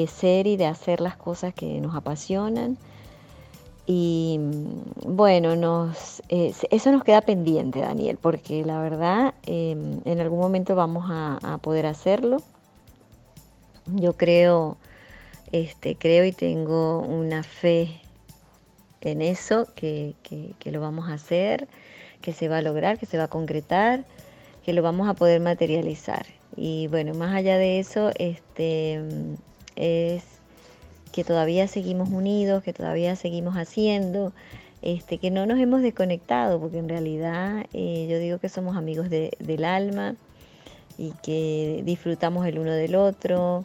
ser 0.08 0.46
y 0.46 0.56
de 0.56 0.66
hacer 0.66 1.00
las 1.00 1.16
cosas 1.16 1.54
que 1.54 1.80
nos 1.80 1.94
apasionan. 1.94 2.78
Y 3.88 4.40
bueno, 5.06 5.54
nos, 5.54 6.22
eso 6.28 6.90
nos 6.90 7.04
queda 7.04 7.20
pendiente, 7.20 7.80
Daniel, 7.80 8.18
porque 8.20 8.64
la 8.64 8.80
verdad 8.80 9.34
em, 9.44 10.00
en 10.04 10.20
algún 10.20 10.40
momento 10.40 10.74
vamos 10.74 11.04
a, 11.08 11.58
poder 11.62 11.86
hacerlo. 11.86 12.38
Yo 13.86 14.14
creo, 14.14 14.76
este, 15.52 15.94
creo 15.94 16.24
y 16.24 16.32
tengo 16.32 17.00
una 17.00 17.44
fe 17.44 18.00
en 19.02 19.22
eso, 19.22 19.68
que, 19.76 20.16
que 20.24 20.72
lo 20.72 20.80
vamos 20.80 21.08
a 21.08 21.12
hacer 21.12 21.68
que 22.26 22.32
se 22.32 22.48
va 22.48 22.58
a 22.58 22.60
lograr, 22.60 22.98
que 22.98 23.06
se 23.06 23.18
va 23.18 23.24
a 23.24 23.28
concretar, 23.28 24.04
que 24.64 24.72
lo 24.72 24.82
vamos 24.82 25.08
a 25.08 25.14
poder 25.14 25.40
materializar. 25.40 26.26
Y 26.56 26.88
bueno, 26.88 27.14
más 27.14 27.32
allá 27.32 27.56
de 27.56 27.78
eso, 27.78 28.10
este 28.18 29.00
es 29.76 30.24
que 31.12 31.22
todavía 31.22 31.68
seguimos 31.68 32.08
unidos, 32.08 32.64
que 32.64 32.72
todavía 32.72 33.14
seguimos 33.14 33.54
haciendo, 33.54 34.32
este, 34.82 35.18
que 35.18 35.30
no 35.30 35.46
nos 35.46 35.60
hemos 35.60 35.82
desconectado, 35.82 36.58
porque 36.58 36.78
en 36.78 36.88
realidad 36.88 37.64
eh, 37.72 38.08
yo 38.10 38.18
digo 38.18 38.40
que 38.40 38.48
somos 38.48 38.76
amigos 38.76 39.08
del 39.08 39.64
alma 39.64 40.16
y 40.98 41.12
que 41.22 41.82
disfrutamos 41.84 42.44
el 42.44 42.58
uno 42.58 42.72
del 42.72 42.96
otro. 42.96 43.64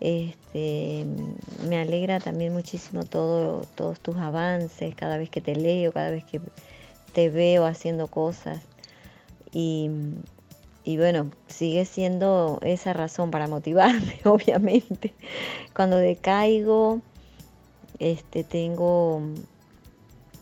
Este, 0.00 1.06
me 1.68 1.78
alegra 1.78 2.18
también 2.18 2.52
muchísimo 2.52 3.04
todo, 3.04 3.62
todos 3.76 4.00
tus 4.00 4.16
avances, 4.16 4.96
cada 4.96 5.16
vez 5.16 5.30
que 5.30 5.40
te 5.40 5.54
leo, 5.54 5.92
cada 5.92 6.10
vez 6.10 6.24
que 6.24 6.40
te 7.12 7.30
veo 7.30 7.66
haciendo 7.66 8.08
cosas 8.08 8.62
y, 9.52 9.90
bueno, 10.96 11.30
sigue 11.48 11.84
siendo 11.84 12.58
esa 12.62 12.92
razón 12.92 13.30
para 13.30 13.48
motivarme, 13.48 14.20
obviamente. 14.24 15.14
Cuando 15.74 15.96
decaigo, 15.96 17.00
este, 17.98 18.44
tengo 18.44 19.22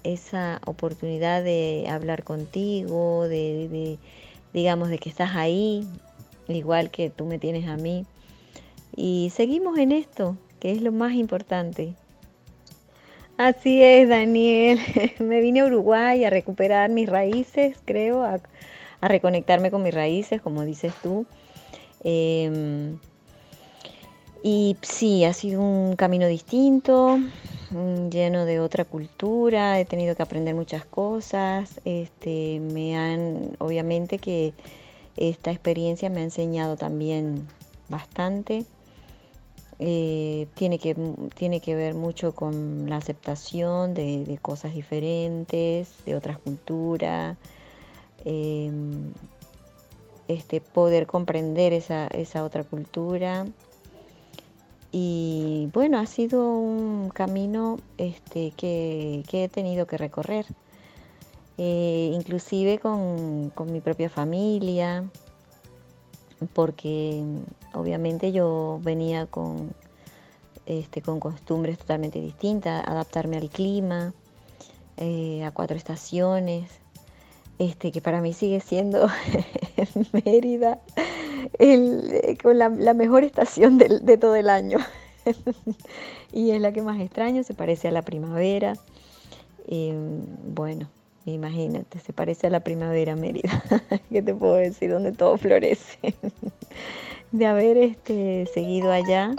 esa 0.05 0.61
oportunidad 0.65 1.43
de 1.43 1.87
hablar 1.91 2.25
contigo, 2.25 3.29
de, 3.29 3.99
digamos, 4.53 4.89
de 4.91 4.99
que 4.99 5.09
estás 5.09 5.35
ahí, 5.35 5.87
igual 6.49 6.91
que 6.91 7.11
tú 7.11 7.25
me 7.25 7.39
tienes 7.39 7.69
a 7.69 7.77
mí. 7.77 8.07
Y 8.95 9.31
seguimos 9.35 9.79
en 9.79 9.93
esto, 9.93 10.37
que 10.61 10.73
es 10.73 10.83
lo 10.83 10.93
más 10.93 11.13
importante. 11.13 11.95
Así 13.39 13.81
es, 13.85 14.09
Daniel. 14.09 14.81
Me 15.21 15.41
vine 15.41 15.61
a 15.61 15.67
Uruguay 15.67 16.25
a 16.25 16.31
recuperar 16.31 16.91
mis 16.91 17.09
raíces, 17.09 17.77
creo, 17.85 18.25
a, 18.25 18.41
reconectarme 19.01 19.71
con 19.71 19.85
mis 19.85 19.95
raíces, 19.95 20.43
como 20.43 20.65
dices 20.65 20.93
tú. 21.05 21.25
Em, 22.03 22.99
y 24.43 24.77
sí, 24.83 25.25
ha 25.25 25.33
sido 25.33 25.61
un 25.61 25.95
camino 25.95 26.27
distinto, 26.27 27.19
mm, 27.71 28.09
lleno 28.09 28.45
de 28.45 28.59
otra 28.59 28.85
cultura, 28.85 29.79
he 29.79 29.85
tenido 29.85 30.17
que 30.17 30.23
aprender 30.25 30.57
muchas 30.57 30.85
cosas. 30.85 31.81
Este, 31.85 32.59
me 32.59 32.97
han, 32.97 33.53
obviamente 33.59 34.19
que 34.19 34.53
esta 35.17 35.53
experiencia 35.53 36.11
me 36.11 36.23
ha 36.23 36.25
enseñado 36.25 36.77
también 36.77 37.47
bastante. 37.89 38.65
Eh, 39.81 40.49
tiene, 40.55 40.81
que, 40.81 40.97
tiene 41.37 41.61
que 41.61 41.77
ver 41.77 41.95
mucho 41.95 42.35
con 42.35 42.89
la 42.89 42.97
aceptación 42.97 43.95
de, 43.95 44.39
cosas 44.43 44.75
diferentes, 44.75 46.05
de 46.05 46.17
otras 46.17 46.39
culturas, 46.39 47.37
em, 48.25 49.13
este, 50.27 50.61
poder 50.61 51.07
comprender 51.07 51.73
esa, 51.73 52.09
otra 52.43 52.65
cultura. 52.65 53.47
Y 54.91 55.69
bueno, 55.73 55.99
ha 55.99 56.07
sido 56.07 56.49
un 56.59 57.11
camino 57.11 57.79
este, 57.99 58.53
que, 58.57 59.23
he 59.31 59.49
tenido 59.49 59.87
que 59.87 59.97
recorrer, 59.97 60.47
eh, 61.57 62.11
inclusive 62.15 62.79
con, 62.79 63.51
con 63.55 63.71
mi 63.73 63.81
propia 63.81 64.11
familia, 64.11 65.05
porque 66.53 67.23
obviamente 67.75 68.33
yo 68.33 68.81
venía 68.83 69.27
con, 69.27 69.73
este, 70.67 71.03
con 71.03 71.21
costumbres 71.21 71.79
totalmente 71.79 72.21
distintas, 72.21 72.87
adaptarme 72.87 73.37
al 73.37 73.49
clima, 73.49 74.13
eh, 74.97 75.45
a 75.45 75.51
cuatro 75.51 75.77
estaciones, 75.77 76.71
este, 77.59 77.93
que 77.93 78.01
para 78.01 78.21
mí 78.21 78.33
sigue 78.33 78.61
siendo 78.61 79.09
Mérida 80.25 80.79
con 82.43 82.59
la, 82.59 82.69
mejor 82.95 83.25
estación 83.25 83.79
de, 83.79 84.19
todo 84.19 84.37
el 84.37 84.51
año. 84.51 84.79
y 86.33 86.51
es 86.51 86.61
la 86.61 86.73
que 86.73 86.83
más 86.83 87.01
extraño, 87.01 87.43
se 87.43 87.55
parece 87.55 87.89
a 87.89 87.93
la 87.93 88.03
primavera. 88.03 88.75
bueno, 90.55 90.89
imagínate, 91.25 91.99
se 92.01 92.13
parece 92.13 92.47
a 92.47 92.51
la 92.51 92.61
primavera 92.61 93.17
Mérida. 93.17 93.63
¿Qué 94.11 94.23
te 94.23 94.35
puedo 94.35 94.55
decir? 94.55 94.91
Donde 94.91 95.13
todo 95.13 95.37
florece 95.39 96.15
de 97.33 97.47
haber 97.47 97.77
este, 97.77 98.47
seguido 98.53 98.93
allá, 98.93 99.35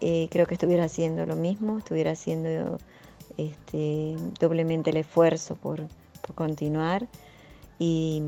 eh, 0.00 0.28
creo 0.30 0.46
que 0.46 0.54
estuviera 0.54 0.84
haciendo 0.84 1.24
lo 1.26 1.36
mismo, 1.36 1.78
estuviera 1.78 2.12
haciendo 2.12 2.78
este, 3.36 4.16
doblemente 4.40 4.90
el 4.90 4.98
esfuerzo 4.98 5.56
por, 5.56 5.86
continuar. 6.34 7.06
Y 7.78 8.22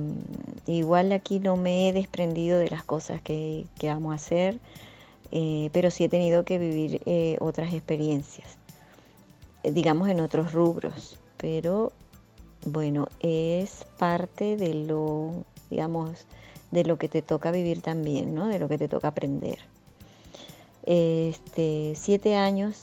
igual 0.66 1.10
aquí 1.12 1.40
no 1.40 1.56
me 1.56 1.88
he 1.88 1.92
desprendido 1.92 2.58
de 2.58 2.68
las 2.68 2.84
cosas 2.84 3.20
que, 3.22 3.66
que 3.78 3.88
amo 3.88 4.12
hacer, 4.12 4.60
eh, 5.32 5.70
pero 5.72 5.90
sí 5.90 6.04
he 6.04 6.08
tenido 6.08 6.44
que 6.44 6.58
vivir 6.58 7.00
eh, 7.06 7.36
otras 7.40 7.74
experiencias, 7.74 8.56
digamos 9.64 10.08
en 10.08 10.20
otros 10.20 10.52
rubros, 10.52 11.18
pero 11.38 11.92
bueno, 12.64 13.08
es 13.20 13.84
parte 13.98 14.56
de 14.56 14.74
lo, 14.74 15.44
digamos, 15.70 16.26
de 16.70 16.84
lo 16.84 16.98
que 16.98 17.08
te 17.08 17.22
toca 17.22 17.50
vivir 17.50 17.82
también, 17.82 18.34
¿no? 18.34 18.48
De 18.48 18.58
lo 18.58 18.68
que 18.68 18.78
te 18.78 18.88
toca 18.88 19.08
aprender. 19.08 19.58
Este, 20.84 21.92
siete 21.96 22.36
años 22.36 22.82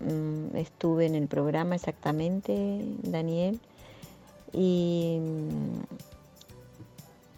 mm, 0.00 0.56
estuve 0.56 1.06
en 1.06 1.14
el 1.14 1.28
programa 1.28 1.74
exactamente, 1.74 2.84
Daniel, 3.02 3.60
y, 4.52 5.18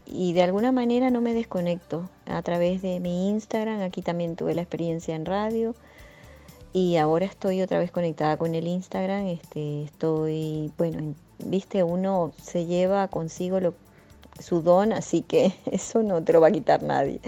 y 0.06 0.32
de 0.32 0.42
alguna 0.42 0.72
manera 0.72 1.10
no 1.10 1.20
me 1.20 1.34
desconecto 1.34 2.08
a 2.26 2.40
través 2.42 2.82
de 2.82 3.00
mi 3.00 3.28
Instagram, 3.30 3.80
aquí 3.82 4.02
también 4.02 4.36
tuve 4.36 4.54
la 4.54 4.62
experiencia 4.62 5.14
en 5.14 5.26
radio 5.26 5.74
y 6.72 6.96
ahora 6.96 7.24
estoy 7.24 7.62
otra 7.62 7.78
vez 7.78 7.90
conectada 7.90 8.36
con 8.36 8.54
el 8.54 8.66
Instagram, 8.66 9.26
este, 9.28 9.84
estoy, 9.84 10.70
bueno, 10.76 11.14
viste, 11.38 11.82
uno 11.82 12.32
se 12.42 12.66
lleva 12.66 13.08
consigo 13.08 13.60
lo, 13.60 13.72
su 14.38 14.62
don, 14.62 14.92
así 14.92 15.22
que 15.22 15.52
eso 15.70 16.02
no 16.02 16.22
te 16.22 16.32
lo 16.32 16.40
va 16.40 16.48
a 16.48 16.52
quitar 16.52 16.82
nadie. 16.82 17.20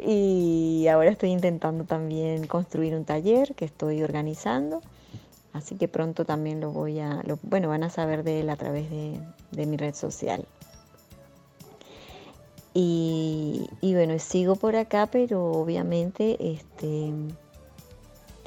Y 0.00 0.86
ahora 0.88 1.10
estoy 1.10 1.30
intentando 1.30 1.84
también 1.84 2.46
construir 2.46 2.94
un 2.94 3.04
taller 3.04 3.54
que 3.54 3.64
estoy 3.64 4.02
organizando, 4.02 4.80
así 5.52 5.76
que 5.76 5.88
pronto 5.88 6.24
también 6.24 6.60
lo 6.60 6.70
voy 6.70 7.00
a, 7.00 7.22
bueno, 7.42 7.68
van 7.68 7.82
a 7.82 7.90
saber 7.90 8.22
de 8.22 8.40
él 8.40 8.50
a 8.50 8.56
través 8.56 8.88
de, 8.90 9.66
mi 9.66 9.76
red 9.76 9.94
social. 9.94 10.44
Y, 12.74 13.68
y, 13.80 13.94
bueno, 13.94 14.18
sigo 14.20 14.54
por 14.54 14.76
acá, 14.76 15.08
pero 15.10 15.50
obviamente 15.50 16.36
este, 16.52 17.12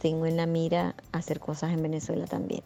tengo 0.02 0.26
en 0.26 0.38
la 0.38 0.46
mira 0.46 0.96
hacer 1.12 1.42
cosas 1.42 1.74
en 1.74 1.82
Venezuela 1.84 2.26
también. 2.28 2.64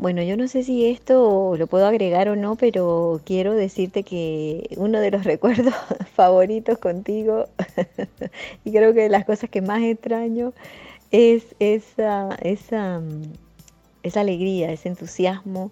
Bueno, 0.00 0.22
yo 0.22 0.34
no 0.38 0.48
sé 0.48 0.62
si 0.62 0.86
esto 0.86 1.56
lo 1.58 1.66
puedo 1.66 1.86
agregar 1.86 2.30
o 2.30 2.34
no, 2.34 2.56
pero 2.56 3.20
quiero 3.26 3.52
decirte 3.52 4.02
que 4.02 4.70
uno 4.78 4.98
de 4.98 5.10
los 5.10 5.24
recuerdos 5.24 5.74
favoritos 6.14 6.78
contigo 6.78 7.44
y 8.64 8.72
creo 8.72 8.94
que 8.94 9.02
de 9.02 9.08
las 9.10 9.26
cosas 9.26 9.50
que 9.50 9.60
más 9.60 9.82
extraño 9.82 10.54
es 11.10 11.54
esa, 11.58 12.30
esa, 12.40 13.02
esa 14.02 14.20
alegría, 14.22 14.72
ese 14.72 14.88
entusiasmo 14.88 15.70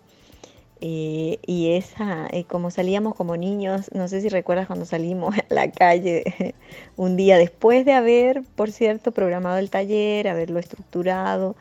eh, 0.82 1.38
y 1.46 1.72
esa, 1.72 2.28
eh, 2.30 2.44
como 2.44 2.70
salíamos 2.70 3.14
como 3.14 3.34
niños, 3.38 3.90
no 3.94 4.08
sé 4.08 4.20
si 4.20 4.28
recuerdas 4.28 4.66
cuando 4.66 4.84
salimos 4.84 5.34
a 5.50 5.54
la 5.54 5.70
calle 5.70 6.54
un 6.98 7.16
día 7.16 7.38
después 7.38 7.86
de 7.86 7.94
haber, 7.94 8.42
por 8.56 8.72
cierto, 8.72 9.10
programado 9.10 9.56
el 9.56 9.70
taller, 9.70 10.28
haberlo 10.28 10.58
estructurado 10.58 11.56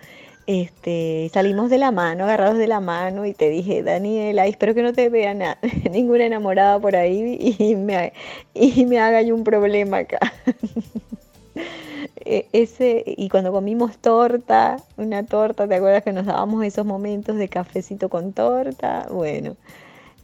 este, 0.47 1.29
salimos 1.33 1.69
de 1.69 1.77
la 1.77 1.91
mano, 1.91 2.23
agarrados 2.23 2.57
de 2.57 2.67
la 2.67 2.79
mano 2.79 3.25
y 3.25 3.33
te 3.33 3.49
dije, 3.49 3.83
Daniela, 3.83 4.47
espero 4.47 4.73
que 4.73 4.81
no 4.81 4.93
te 4.93 5.09
vea 5.09 5.33
ninguna 5.91 6.25
enamorada 6.25 6.79
por 6.79 6.95
ahí 6.95 7.55
y 7.59 7.75
me, 7.75 8.13
y 8.53 8.85
me 8.85 8.99
haga 8.99 9.21
yo 9.21 9.35
un 9.35 9.43
problema 9.43 9.99
acá. 9.99 10.19
E, 12.29 12.47
ese, 12.51 13.03
y 13.05 13.29
cuando 13.29 13.51
comimos 13.51 13.97
torta, 13.99 14.77
una 14.97 15.25
torta, 15.25 15.67
¿te 15.67 15.75
acuerdas 15.75 16.03
que 16.03 16.11
nos 16.11 16.25
dábamos 16.25 16.63
esos 16.65 16.85
momentos 16.85 17.37
de 17.37 17.47
cafecito 17.47 18.09
con 18.09 18.33
torta? 18.33 19.07
Bueno, 19.09 19.55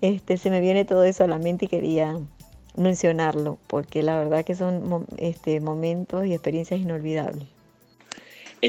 este, 0.01 0.37
se 0.37 0.49
me 0.49 0.59
viene 0.59 0.85
todo 0.85 1.05
eso 1.05 1.23
a 1.23 1.27
la 1.27 1.37
mente 1.37 1.65
y 1.65 1.67
quería 1.69 2.17
mencionarlo, 2.75 3.57
porque 3.67 4.03
la 4.03 4.17
verdad 4.17 4.43
que 4.43 4.53
son 4.53 5.05
este, 5.17 5.61
momentos 5.61 6.25
y 6.25 6.33
experiencias 6.33 6.79
inolvidables 6.81 7.52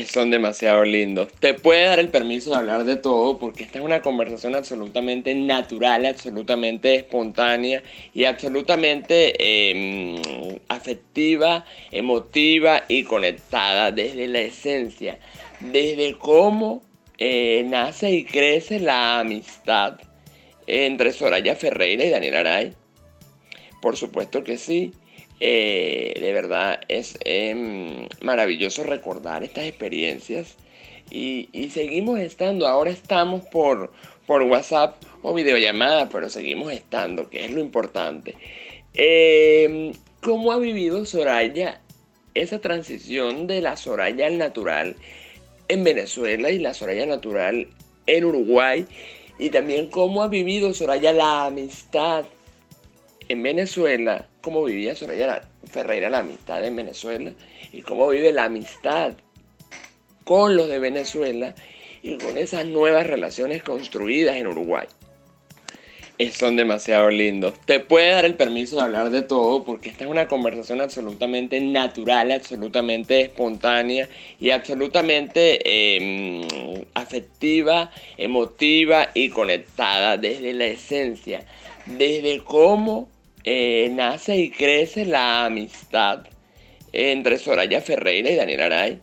son 0.02 0.30
demasiado 0.30 0.84
lindos. 0.84 1.28
Te 1.38 1.54
puede 1.54 1.84
dar 1.84 2.00
el 2.00 2.08
permiso 2.08 2.50
de 2.50 2.56
hablar 2.56 2.84
de 2.84 2.96
todo 2.96 3.38
porque 3.38 3.62
esta 3.62 3.78
es 3.78 3.84
una 3.84 4.02
conversación 4.02 4.56
absolutamente 4.56 5.34
natural, 5.34 6.04
absolutamente 6.04 6.96
espontánea 6.96 7.82
y 8.12 8.24
absolutamente 8.24 9.70
em, 9.70 10.20
afectiva, 10.68 11.64
emotiva 11.92 12.82
y 12.88 13.04
conectada 13.04 13.92
desde 13.92 14.26
la 14.26 14.40
esencia, 14.40 15.18
desde 15.60 16.18
cómo 16.18 16.82
eh, 17.18 17.64
nace 17.64 18.10
y 18.10 18.24
crece 18.24 18.80
la 18.80 19.20
amistad 19.20 20.00
entre 20.66 21.12
Soraya 21.12 21.54
Ferreira 21.54 22.04
y 22.04 22.10
Daniel 22.10 22.36
Aray. 22.36 22.72
Por 23.80 23.96
supuesto 23.96 24.42
que 24.42 24.58
sí. 24.58 24.92
Eh, 25.40 26.14
de 26.20 26.32
verdad 26.32 26.80
es 26.88 27.18
em, 27.24 28.08
maravilloso 28.20 28.84
recordar 28.84 29.42
estas 29.42 29.64
experiencias 29.64 30.56
y, 31.10 31.70
seguimos 31.70 32.18
estando, 32.18 32.66
ahora 32.66 32.90
estamos 32.90 33.44
por, 33.46 33.92
por 34.26 34.42
WhatsApp 34.42 34.96
o 35.22 35.34
videollamada, 35.34 36.08
pero 36.08 36.28
seguimos 36.28 36.72
estando, 36.72 37.28
que 37.28 37.44
es 37.44 37.50
lo 37.50 37.60
importante. 37.60 38.36
Em, 38.94 39.92
¿Cómo 40.22 40.52
ha 40.52 40.58
vivido 40.58 41.04
Soraya 41.04 41.80
esa 42.34 42.60
transición 42.60 43.46
de 43.46 43.60
la 43.60 43.76
Soraya 43.76 44.26
al 44.26 44.38
natural 44.38 44.96
en 45.68 45.84
Venezuela 45.84 46.50
y 46.50 46.58
la 46.58 46.74
Soraya 46.74 47.06
natural 47.06 47.68
en 48.06 48.24
Uruguay? 48.24 48.86
Y 49.38 49.50
también 49.50 49.90
cómo 49.90 50.22
ha 50.22 50.28
vivido 50.28 50.72
Soraya 50.72 51.12
la 51.12 51.46
amistad 51.46 52.24
en 53.28 53.42
Venezuela, 53.42 54.28
cómo 54.44 54.62
vivía 54.62 54.94
Soraya 54.94 55.42
Ferreira 55.64 56.10
la 56.10 56.18
amistad 56.18 56.62
en 56.62 56.76
Venezuela 56.76 57.32
y 57.72 57.80
cómo 57.80 58.08
vive 58.08 58.30
la 58.30 58.44
amistad 58.44 59.14
con 60.24 60.54
los 60.54 60.68
de 60.68 60.78
Venezuela 60.78 61.54
y 62.02 62.18
con 62.18 62.36
esas 62.36 62.66
nuevas 62.66 63.06
relaciones 63.06 63.62
construidas 63.62 64.36
en 64.36 64.46
Uruguay. 64.46 64.86
Son 66.32 66.56
demasiado 66.56 67.10
lindos. 67.10 67.54
Te 67.64 67.80
puede 67.80 68.10
dar 68.10 68.24
el 68.24 68.34
permiso 68.34 68.76
de 68.76 68.82
hablar 68.82 69.10
de 69.10 69.22
todo 69.22 69.64
porque 69.64 69.88
esta 69.88 70.04
es 70.04 70.10
una 70.10 70.28
conversación 70.28 70.80
absolutamente 70.80 71.58
natural, 71.60 72.30
absolutamente 72.30 73.22
espontánea 73.22 74.08
y 74.38 74.50
absolutamente 74.50 75.96
em, 75.96 76.84
afectiva, 76.92 77.90
emotiva 78.18 79.08
y 79.14 79.30
conectada 79.30 80.18
desde 80.18 80.52
la 80.52 80.66
esencia, 80.66 81.44
desde 81.86 82.44
cómo 82.44 83.08
eh, 83.44 83.90
nace 83.92 84.36
y 84.36 84.50
crece 84.50 85.04
la 85.04 85.46
amistad 85.46 86.24
entre 86.92 87.38
Soraya 87.38 87.80
Ferreira 87.80 88.30
y 88.30 88.36
Daniel 88.36 88.62
Aray. 88.62 89.00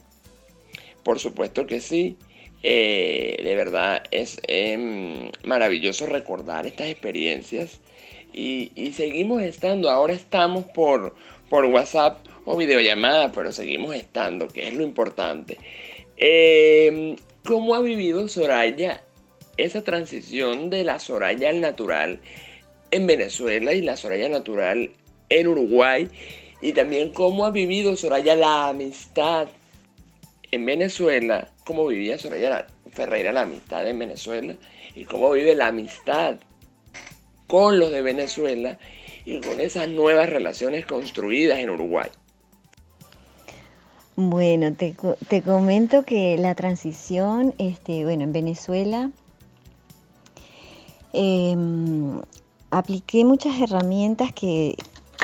Por 1.04 1.19
supuesto 1.19 1.65
que 1.65 1.80
sí. 1.80 2.17
Eh, 2.63 3.38
de 3.43 3.56
verdad 3.56 4.04
es 4.12 4.39
em, 4.47 5.32
maravilloso 5.43 6.06
recordar 6.06 6.67
estas 6.67 6.89
experiencias 6.89 7.80
y, 8.34 8.93
seguimos 8.95 9.41
estando, 9.41 9.89
ahora 9.89 10.13
estamos 10.13 10.65
por, 10.65 11.15
por 11.49 11.65
WhatsApp 11.65 12.19
o 12.45 12.56
videollamada, 12.56 13.32
pero 13.32 13.51
seguimos 13.51 13.95
estando, 13.95 14.47
que 14.47 14.67
es 14.67 14.73
lo 14.75 14.84
importante. 14.84 15.58
Em, 16.17 17.15
¿Cómo 17.43 17.73
ha 17.73 17.82
vivido 17.82 18.27
Soraya 18.27 19.04
esa 19.58 19.84
transición 19.84 20.69
de 20.69 20.84
la 20.84 20.99
Soraya 20.99 21.49
al 21.49 21.62
natural 21.62 22.21
en 22.91 23.08
Venezuela 23.08 23.73
y 23.73 23.82
la 23.82 23.97
Soraya 23.97 24.30
natural 24.30 24.91
en 25.30 25.47
Uruguay? 25.47 26.10
Y 26.62 26.73
también 26.73 27.12
cómo 27.12 27.45
ha 27.45 27.51
vivido 27.51 27.95
Soraya 27.95 28.36
la 28.36 28.69
amistad 28.69 29.47
en 30.51 30.65
Venezuela, 30.65 31.49
cómo 31.65 31.88
vivía 31.88 32.17
Soraya 32.17 32.67
Ferreira 32.91 33.32
la 33.32 33.41
amistad 33.41 33.88
en 33.88 33.99
Venezuela 33.99 34.56
y 34.95 35.06
cómo 35.06 35.32
vive 35.32 35.56
la 35.56 35.67
amistad 35.67 36.38
con 37.47 37.80
los 37.80 37.91
de 37.91 38.01
Venezuela 38.01 38.77
y 39.25 39.39
con 39.41 39.60
esas 39.60 39.89
nuevas 39.89 40.30
relaciones 40.30 40.86
construidas 40.86 41.60
en 41.60 41.69
Uruguay. 41.69 42.10
Bueno, 44.15 44.73
te, 44.75 45.41
comento 45.41 46.04
que 46.04 46.38
la 46.38 46.54
transición, 46.54 47.54
este, 47.58 48.04
bueno, 48.04 48.23
en 48.23 48.34
Venezuela 48.34 49.10
em, 51.13 52.21
apliqué 52.72 53.26
muchas 53.26 53.60
herramientas 53.60 54.34
que 54.34 54.76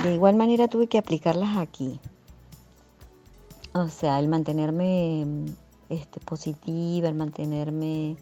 de 0.03 0.13
igual 0.13 0.35
manera 0.35 0.67
tuve 0.67 0.87
que 0.87 0.97
aplicarlas 0.97 1.57
aquí. 1.57 1.99
O 3.73 3.87
sea, 3.87 4.19
el 4.19 4.27
mantenerme 4.27 5.25
este, 5.89 6.19
positiva, 6.19 7.07
el 7.07 7.15
mantenerme 7.15 8.17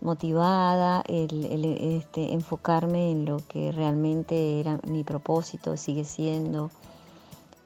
motivada, 0.00 1.02
el, 1.06 1.64
este, 1.64 2.32
enfocarme 2.32 3.10
en 3.10 3.24
lo 3.26 3.38
que 3.48 3.72
realmente 3.72 4.60
era 4.60 4.80
mi 4.86 5.04
propósito, 5.04 5.76
sigue 5.76 6.04
siendo. 6.04 6.70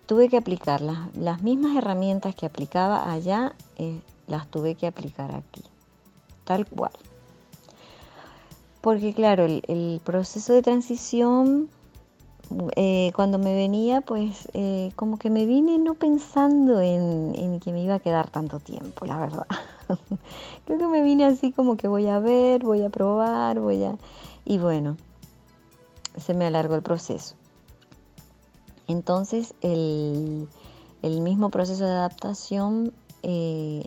Tuve 0.07 0.29
que 0.29 0.37
aplicar 0.37 0.83
las, 0.83 1.42
mismas 1.42 1.77
herramientas 1.77 2.35
que 2.35 2.47
aplicaba 2.47 3.11
allá, 3.11 3.55
eh, 3.77 4.01
las 4.27 4.49
tuve 4.49 4.75
que 4.75 4.87
aplicar 4.87 5.35
aquí, 5.35 5.62
tal 6.44 6.66
cual. 6.66 6.92
Porque 8.85 9.14
claro, 9.14 9.44
el 9.47 10.01
proceso 10.05 10.53
de 10.53 10.62
transición 10.62 11.70
eh, 12.77 13.12
cuando 13.14 13.38
me 13.38 13.55
venía, 13.55 14.01
pues 14.01 14.49
eh, 14.53 14.92
como 14.97 15.18
que 15.18 15.31
me 15.31 15.47
vine 15.47 15.79
no 15.79 15.94
pensando 15.94 16.81
en, 16.81 17.59
que 17.61 17.73
me 17.73 17.83
iba 17.83 17.94
a 17.94 18.01
quedar 18.01 18.31
tanto 18.31 18.61
tiempo, 18.61 19.07
la 19.07 19.18
verdad. 19.18 19.47
Creo 20.66 20.79
que 20.79 20.87
me 20.87 21.03
vine 21.03 21.25
así 21.25 21.53
como 21.53 21.77
que 21.77 21.88
voy 21.88 22.07
a 22.07 22.18
ver, 22.18 22.62
voy 22.62 22.83
a 22.83 22.90
probar, 22.90 23.61
voy 23.61 23.85
a... 23.85 23.97
Y 24.44 24.59
bueno, 24.59 24.97
se 26.18 26.35
me 26.35 26.47
alargó 26.47 26.75
el 26.75 26.83
proceso. 26.83 27.35
Entonces 28.87 29.55
el, 29.62 30.49
mismo 31.03 31.49
proceso 31.49 31.85
de 31.85 31.92
adaptación 31.92 32.92
eh, 33.23 33.83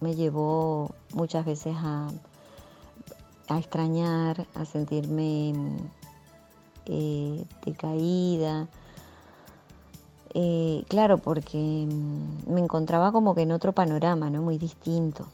me 0.00 0.14
llevó 0.14 0.92
muchas 1.12 1.44
veces 1.44 1.74
a, 1.76 2.08
a 3.54 3.58
extrañar, 3.58 4.46
a 4.54 4.64
sentirme 4.64 5.52
eh, 6.86 7.44
de 7.64 7.72
caída. 7.72 8.68
Eh, 10.34 10.84
claro, 10.88 11.18
porque 11.18 11.86
mm, 11.88 12.52
me 12.52 12.60
encontraba 12.60 13.12
como 13.12 13.34
que 13.34 13.42
en 13.42 13.52
otro 13.52 13.72
panorama, 13.72 14.30
¿no? 14.30 14.42
Muy 14.42 14.58
distinto. 14.58 15.26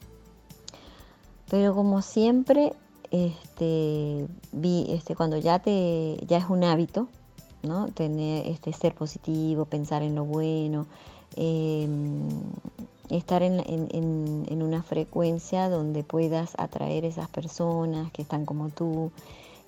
Pero 1.50 1.74
como 1.74 2.02
siempre, 2.02 2.72
este, 3.11 4.26
vi, 4.52 4.87
este, 4.88 5.14
cuando 5.14 5.37
ya 5.37 5.59
te, 5.59 6.16
ya 6.26 6.38
es 6.38 6.46
un 6.48 6.64
hábito, 6.64 7.09
¿no? 7.62 7.88
Tener, 7.88 8.46
este, 8.46 8.72
ser 8.72 8.94
positivo, 8.94 9.66
pensar 9.66 10.02
en 10.02 10.14
lo 10.14 10.24
bueno, 10.24 10.87
em, 11.37 12.29
estar 13.11 13.42
en, 13.42 13.61
en, 13.69 14.62
una 14.62 14.83
frecuencia 14.83 15.69
donde 15.69 16.03
puedas 16.03 16.55
atraer 16.59 17.05
esas 17.05 17.29
personas 17.29 18.11
que 18.12 18.23
están 18.23 18.47
como 18.47 18.69
tú, 18.71 19.11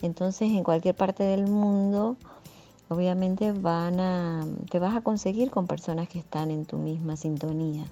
entonces 0.02 0.50
en 0.50 0.64
cualquier 0.64 0.94
parte 0.94 1.24
del 1.24 1.46
mundo, 1.46 2.16
obviamente 2.88 3.52
van 3.52 4.00
a, 4.00 4.46
te 4.70 4.78
vas 4.78 4.96
a 4.96 5.00
conseguir 5.00 5.50
con 5.50 5.66
personas 5.66 6.08
que 6.08 6.18
están 6.18 6.50
en 6.50 6.64
tu 6.64 6.78
misma 6.78 7.16
sintonía. 7.16 7.84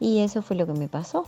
Y 0.00 0.18
eso 0.18 0.42
fue 0.42 0.56
lo 0.56 0.66
que 0.66 0.72
me 0.72 0.88
pasó. 0.88 1.26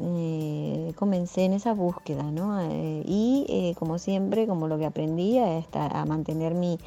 Eh, 0.00 0.92
comencé 0.96 1.44
en 1.44 1.52
esa 1.52 1.74
búsqueda, 1.74 2.24
¿no? 2.24 2.60
Eh, 2.60 3.02
y 3.06 3.46
eh, 3.48 3.74
como 3.78 3.98
siempre, 3.98 4.46
como 4.46 4.66
lo 4.66 4.78
que 4.78 4.86
aprendí, 4.86 5.38
a, 5.38 5.62
a 5.72 6.04
mantener 6.04 6.54
mi, 6.54 6.78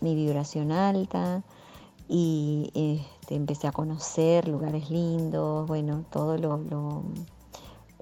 vibración 0.00 0.72
alta 0.72 1.42
y 2.08 3.02
este, 3.30 3.36
empecé 3.36 3.68
a 3.68 3.72
conocer 3.72 4.48
lugares 4.48 4.90
lindos, 4.90 5.66
bueno, 5.68 6.04
todo 6.10 6.36
lo 6.36 6.60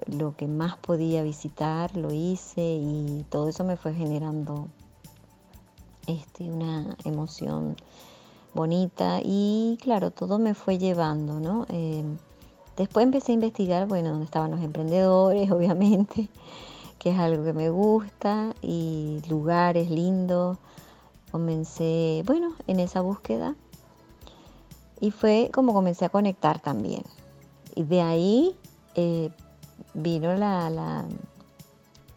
lo 0.07 0.33
que 0.35 0.47
más 0.47 0.77
podía 0.77 1.23
visitar 1.23 1.95
lo 1.97 2.11
hice 2.13 2.61
y 2.61 3.25
todo 3.29 3.49
eso 3.49 3.65
me 3.65 3.75
fue 3.75 3.93
generando 3.93 4.69
este, 6.07 6.49
una 6.49 6.95
emoción 7.03 7.75
bonita 8.55 9.19
y 9.21 9.77
claro, 9.81 10.09
todo 10.11 10.39
me 10.39 10.53
fue 10.55 10.77
llevando, 10.77 11.39
¿no? 11.39 11.65
Eh, 11.69 12.03
después 12.77 13.03
empecé 13.03 13.33
a 13.33 13.35
investigar, 13.35 13.87
bueno, 13.87 14.11
dónde 14.11 14.25
estaban 14.25 14.51
los 14.51 14.61
emprendedores, 14.61 15.51
obviamente, 15.51 16.29
que 16.97 17.11
es 17.11 17.19
algo 17.19 17.43
que 17.43 17.53
me 17.53 17.69
gusta 17.69 18.55
y 18.61 19.21
lugares 19.29 19.91
lindos. 19.91 20.57
Comencé, 21.31 22.23
bueno, 22.25 22.55
en 22.65 22.79
esa 22.79 23.01
búsqueda 23.01 23.55
y 24.99 25.11
fue 25.11 25.49
como 25.53 25.73
comencé 25.73 26.05
a 26.05 26.09
conectar 26.09 26.59
también. 26.59 27.03
Y 27.75 27.83
de 27.83 28.01
ahí 28.01 28.55
eh, 28.95 29.29
vino 29.93 30.33
la, 30.33 31.05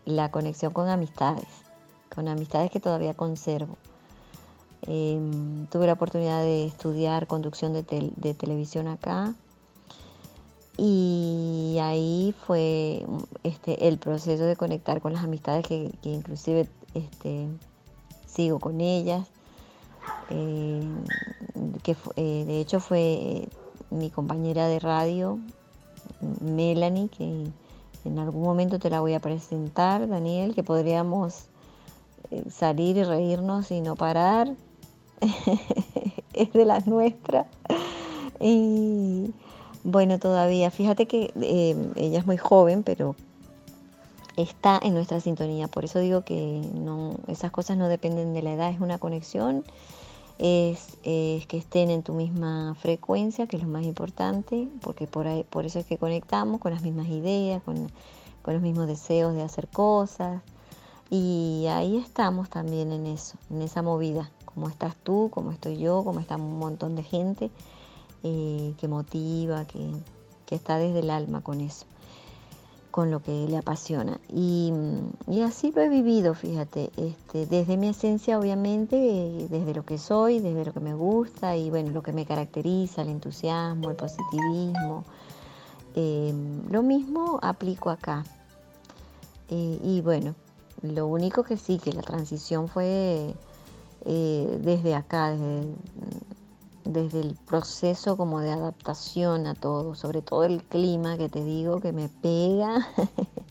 la, 0.04 0.30
conexión 0.30 0.72
con 0.72 0.88
amistades, 0.88 1.46
con 2.14 2.28
amistades 2.28 2.70
que 2.70 2.80
todavía 2.80 3.14
conservo. 3.14 3.76
Em, 4.82 5.66
tuve 5.68 5.86
la 5.86 5.92
oportunidad 5.92 6.42
de 6.42 6.66
estudiar 6.66 7.28
conducción 7.28 7.72
de, 7.72 8.34
televisión 8.34 8.88
acá 8.88 9.32
y 10.76 11.76
ahí 11.80 12.34
fue 12.46 13.06
este, 13.44 13.86
el 13.86 13.98
proceso 13.98 14.44
de 14.44 14.56
conectar 14.56 15.00
con 15.00 15.12
las 15.12 15.22
amistades 15.22 15.66
que, 15.66 15.92
inclusive 16.02 16.68
este, 16.94 17.46
sigo 18.26 18.58
con 18.58 18.80
ellas. 18.80 19.28
Em, 20.30 21.04
que 21.82 21.96
eh, 22.16 22.44
de 22.46 22.60
hecho 22.60 22.80
fue 22.80 23.48
mi 23.90 24.10
compañera 24.10 24.68
de 24.68 24.78
radio, 24.78 25.38
Melanie, 26.40 27.08
que 27.08 27.46
en 28.04 28.18
algún 28.18 28.42
momento 28.42 28.78
te 28.78 28.90
la 28.90 29.00
voy 29.00 29.14
a 29.14 29.20
presentar, 29.20 30.08
Daniel, 30.08 30.54
que 30.54 30.62
podríamos 30.62 31.44
eh, 32.30 32.44
salir 32.50 32.96
y 32.96 33.04
reírnos 33.04 33.70
y 33.70 33.80
no 33.80 33.96
parar. 33.96 34.54
es 36.32 36.52
de 36.52 36.64
las 36.64 36.86
nuestras. 36.86 37.46
Y 38.40 39.32
bueno, 39.84 40.18
todavía, 40.18 40.70
fíjate 40.70 41.06
que 41.06 41.32
eh, 41.40 41.76
ella 41.96 42.18
es 42.18 42.26
muy 42.26 42.36
joven, 42.36 42.82
pero 42.82 43.14
está 44.36 44.80
en 44.82 44.94
nuestra 44.94 45.20
sintonía. 45.20 45.68
Por 45.68 45.84
eso 45.84 45.98
digo 46.00 46.22
que 46.22 46.62
no, 46.74 47.16
esas 47.28 47.50
cosas 47.50 47.76
no 47.76 47.88
dependen 47.88 48.34
de 48.34 48.42
la 48.42 48.52
edad, 48.52 48.70
es 48.70 48.80
una 48.80 48.98
conexión 48.98 49.64
es, 50.38 50.96
que 51.02 51.56
estén 51.56 51.90
en 51.90 52.02
tu 52.02 52.14
misma 52.14 52.74
frecuencia, 52.74 53.46
que 53.46 53.56
es 53.56 53.62
lo 53.62 53.68
más 53.68 53.84
importante, 53.84 54.68
porque 54.80 55.06
por, 55.06 55.26
ahí, 55.26 55.44
por 55.44 55.66
eso 55.66 55.78
es 55.78 55.86
que 55.86 55.98
conectamos 55.98 56.60
con 56.60 56.72
las 56.72 56.82
mismas 56.82 57.08
ideas, 57.08 57.62
con, 57.62 57.90
con 58.42 58.54
los 58.54 58.62
mismos 58.62 58.86
deseos 58.86 59.34
de 59.34 59.42
hacer 59.42 59.68
cosas. 59.68 60.42
Y 61.10 61.66
ahí 61.68 61.96
estamos 61.98 62.48
también 62.48 62.90
en 62.92 63.06
eso, 63.06 63.36
en 63.50 63.62
esa 63.62 63.82
movida, 63.82 64.30
como 64.46 64.68
estás 64.68 64.96
tú, 64.96 65.28
como 65.30 65.52
estoy 65.52 65.78
yo, 65.78 66.04
como 66.04 66.20
está 66.20 66.36
un 66.36 66.58
montón 66.58 66.96
de 66.96 67.02
gente. 67.02 67.50
eh, 68.22 68.74
que 68.78 68.88
motiva, 68.88 69.64
que, 69.66 69.90
está 70.50 70.76
desde 70.76 70.98
el 70.98 71.08
alma 71.08 71.40
con 71.40 71.62
eso, 71.62 71.86
con 72.92 73.10
lo 73.10 73.20
que 73.20 73.48
le 73.48 73.56
apasiona. 73.56 74.20
Y, 74.28 74.70
así 75.44 75.72
lo 75.72 75.80
he 75.80 75.88
vivido, 75.88 76.34
fíjate, 76.34 76.90
este, 76.96 77.46
desde 77.46 77.76
mi 77.76 77.88
esencia 77.88 78.38
obviamente, 78.38 79.48
desde 79.50 79.74
lo 79.74 79.84
que 79.84 79.98
soy, 79.98 80.38
desde 80.38 80.66
lo 80.66 80.72
que 80.72 80.80
me 80.80 80.94
gusta 80.94 81.56
y 81.56 81.70
bueno, 81.70 81.90
lo 81.90 82.02
que 82.02 82.12
me 82.12 82.26
caracteriza, 82.26 83.02
el 83.02 83.08
entusiasmo, 83.08 83.90
el 83.90 83.96
positivismo. 83.96 85.04
Em, 85.94 86.70
lo 86.70 86.82
mismo 86.82 87.40
aplico 87.42 87.90
acá. 87.90 88.24
Eh, 89.48 89.80
y 89.82 90.02
bueno, 90.02 90.34
lo 90.82 91.06
único 91.06 91.42
que 91.44 91.56
sí, 91.56 91.78
que 91.78 91.92
la 91.92 92.02
transición 92.02 92.68
fue 92.68 93.34
eh, 94.04 94.58
desde 94.62 94.94
acá, 94.94 95.30
desde, 95.30 95.74
desde 96.92 97.20
el 97.20 97.34
proceso 97.34 98.16
como 98.16 98.40
de 98.40 98.50
adaptación 98.50 99.46
a 99.46 99.54
todo, 99.54 99.94
sobre 99.94 100.22
todo 100.22 100.44
el 100.44 100.62
clima 100.62 101.16
que 101.16 101.28
te 101.28 101.42
digo 101.42 101.80
que 101.80 101.92
me 101.92 102.08
pega 102.08 102.86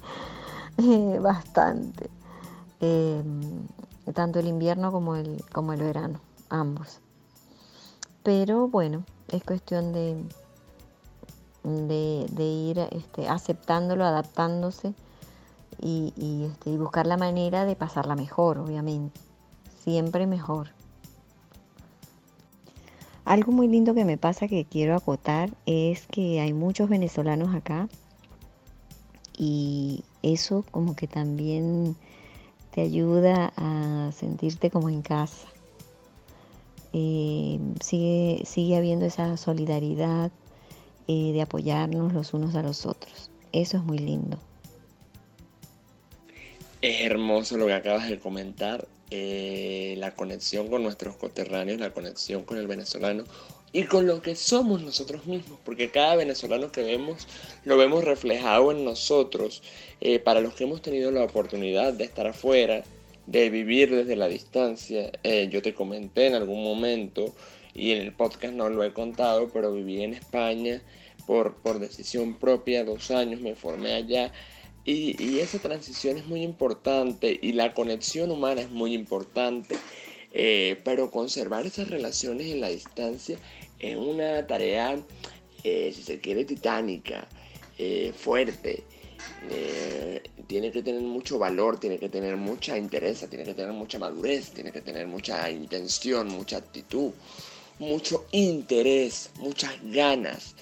eh, 0.77 1.19
bastante, 1.19 2.09
em, 2.79 3.67
tanto 4.13 4.39
el 4.39 4.47
invierno 4.47 4.91
como 4.91 5.15
el, 5.15 5.43
como 5.51 5.73
el 5.73 5.81
verano, 5.81 6.19
ambos. 6.49 6.99
Pero 8.23 8.67
bueno, 8.67 9.03
es 9.29 9.43
cuestión 9.43 9.93
de, 9.93 10.23
de, 11.63 12.43
ir 12.43 12.79
este, 12.91 13.27
aceptándolo, 13.27 14.05
adaptándose 14.05 14.93
este, 15.79 16.69
y 16.69 16.77
buscar 16.77 17.07
la 17.07 17.17
manera 17.17 17.65
de 17.65 17.75
pasarla 17.75 18.15
mejor, 18.15 18.59
obviamente, 18.59 19.19
siempre 19.83 20.27
mejor. 20.27 20.69
Algo 23.31 23.53
muy 23.53 23.69
lindo 23.69 23.95
que 23.95 24.03
me 24.03 24.17
pasa 24.17 24.49
que 24.49 24.65
quiero 24.65 24.93
acotar 24.93 25.51
es 25.65 26.05
que 26.07 26.41
hay 26.41 26.51
muchos 26.51 26.89
venezolanos 26.89 27.55
acá 27.55 27.87
y 29.37 30.03
eso 30.21 30.65
como 30.69 30.97
que 30.97 31.07
también 31.07 31.95
te 32.71 32.81
ayuda 32.81 33.53
a 33.55 34.11
sentirte 34.11 34.69
como 34.69 34.89
en 34.89 35.01
casa. 35.01 35.47
Eh, 36.91 37.57
sigue, 37.79 38.43
sigue 38.45 38.75
habiendo 38.75 39.05
esa 39.05 39.37
solidaridad 39.37 40.29
eh, 41.07 41.31
de 41.31 41.41
apoyarnos 41.41 42.11
los 42.11 42.33
unos 42.33 42.53
a 42.55 42.61
los 42.61 42.85
otros. 42.85 43.31
Eso 43.53 43.77
es 43.77 43.83
muy 43.85 43.99
lindo. 43.99 44.39
Es 46.81 46.99
hermoso 46.99 47.55
lo 47.55 47.67
que 47.67 47.75
acabas 47.75 48.09
de 48.09 48.19
comentar 48.19 48.89
eh, 49.11 49.95
la 49.97 50.15
conexión 50.15 50.69
con 50.69 50.83
nuestros 50.83 51.17
coterráneos, 51.17 51.79
la 51.79 51.91
conexión 51.91 52.43
con 52.43 52.57
el 52.57 52.65
venezolano 52.65 53.25
y 53.73 53.83
con 53.83 54.07
lo 54.07 54.21
que 54.21 54.35
somos 54.35 54.81
nosotros 54.81 55.25
mismos, 55.25 55.59
porque 55.65 55.91
cada 55.91 56.15
venezolano 56.15 56.71
que 56.71 56.81
vemos 56.81 57.27
lo 57.65 57.77
vemos 57.77 58.03
reflejado 58.05 58.71
en 58.71 58.85
nosotros. 58.85 59.63
Eh, 59.99 60.19
para 60.19 60.41
los 60.41 60.53
que 60.53 60.63
hemos 60.63 60.81
tenido 60.81 61.11
la 61.11 61.23
oportunidad 61.23 61.93
de 61.93 62.05
estar 62.05 62.25
afuera, 62.25 62.83
de 63.27 63.49
vivir 63.49 63.93
desde 63.93 64.15
la 64.15 64.27
distancia, 64.27 65.11
eh, 65.23 65.49
yo 65.51 65.61
te 65.61 65.73
comenté 65.73 66.27
en 66.27 66.35
algún 66.35 66.63
momento 66.63 67.33
y 67.73 67.91
en 67.91 68.01
el 68.01 68.13
podcast 68.13 68.53
no 68.53 68.69
lo 68.69 68.83
he 68.83 68.93
contado, 68.93 69.49
pero 69.49 69.73
viví 69.73 70.03
en 70.03 70.13
España 70.13 70.81
por, 71.27 71.55
por 71.55 71.79
decisión 71.79 72.35
propia 72.35 72.83
dos 72.83 73.11
años, 73.11 73.41
me 73.41 73.55
formé 73.55 73.93
allá 73.93 74.31
y, 74.85 75.39
esa 75.39 75.59
transición 75.59 76.17
es 76.17 76.25
muy 76.25 76.41
importante 76.43 77.37
y 77.41 77.53
la 77.53 77.73
conexión 77.73 78.31
humana 78.31 78.61
es 78.61 78.71
muy 78.71 78.93
importante, 78.93 79.77
eh, 80.33 80.79
pero 80.83 81.11
conservar 81.11 81.65
esas 81.65 81.89
relaciones 81.89 82.47
en 82.47 82.61
la 82.61 82.69
distancia 82.69 83.37
es 83.79 83.95
una 83.95 84.45
tarea, 84.47 84.99
eh, 85.63 85.91
si 85.95 86.03
se 86.03 86.19
quiere, 86.19 86.45
titánica, 86.45 87.27
eh, 87.77 88.13
fuerte. 88.15 88.83
tiene 90.47 90.71
que 90.71 90.81
tener 90.83 91.01
mucho 91.01 91.37
valor, 91.37 91.79
tiene 91.79 91.97
que 91.99 92.09
tener 92.09 92.35
mucha 92.35 92.77
interés, 92.77 93.25
tiene 93.29 93.45
que 93.45 93.53
tener 93.53 93.71
mucha 93.71 93.99
madurez, 93.99 94.51
tiene 94.51 94.71
que 94.71 94.81
tener 94.81 95.07
mucha 95.07 95.49
intención, 95.49 96.27
mucha 96.27 96.57
actitud, 96.57 97.11
mucho 97.79 98.25
interés, 98.31 99.29
muchas 99.37 99.73
ganas. 99.83 100.55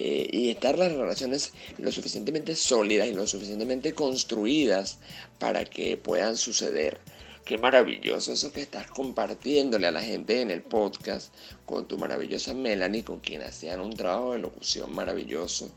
Eh, 0.00 0.28
y 0.30 0.50
estar 0.50 0.78
las 0.78 0.92
relaciones 0.92 1.52
lo 1.76 1.90
suficientemente 1.90 2.54
sólidas 2.54 3.08
y 3.08 3.14
lo 3.14 3.26
suficientemente 3.26 3.94
construidas 3.94 4.98
para 5.40 5.64
que 5.64 5.96
puedan 5.96 6.36
suceder. 6.36 7.00
Qué 7.44 7.58
maravilloso 7.58 8.32
eso 8.32 8.52
que 8.52 8.60
estás 8.60 8.88
compartiéndole 8.88 9.88
a 9.88 9.90
la 9.90 10.00
gente 10.00 10.40
en 10.40 10.52
el 10.52 10.62
podcast 10.62 11.34
con 11.66 11.88
tu 11.88 11.98
maravillosa 11.98 12.54
Melanie, 12.54 13.02
con 13.02 13.18
quien 13.18 13.42
hacían 13.42 13.80
un 13.80 13.96
trabajo 13.96 14.34
de 14.34 14.38
locución 14.38 14.94
maravilloso 14.94 15.68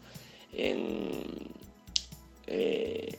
en 0.53 1.23
eh, 2.45 3.17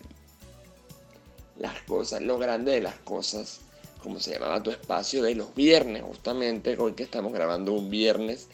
las 1.58 1.82
cosas, 1.82 2.22
lo 2.22 2.38
grande 2.38 2.70
de 2.70 2.80
las 2.80 3.00
cosas, 3.00 3.62
como 4.04 4.20
se 4.20 4.34
llamaba 4.34 4.62
tu 4.62 4.70
espacio 4.70 5.20
de 5.24 5.34
los 5.34 5.52
viernes, 5.52 6.04
justamente 6.04 6.76
hoy 6.78 6.92
que 6.92 7.02
estamos 7.02 7.32
grabando 7.32 7.72
un 7.72 7.90
viernes 7.90 8.46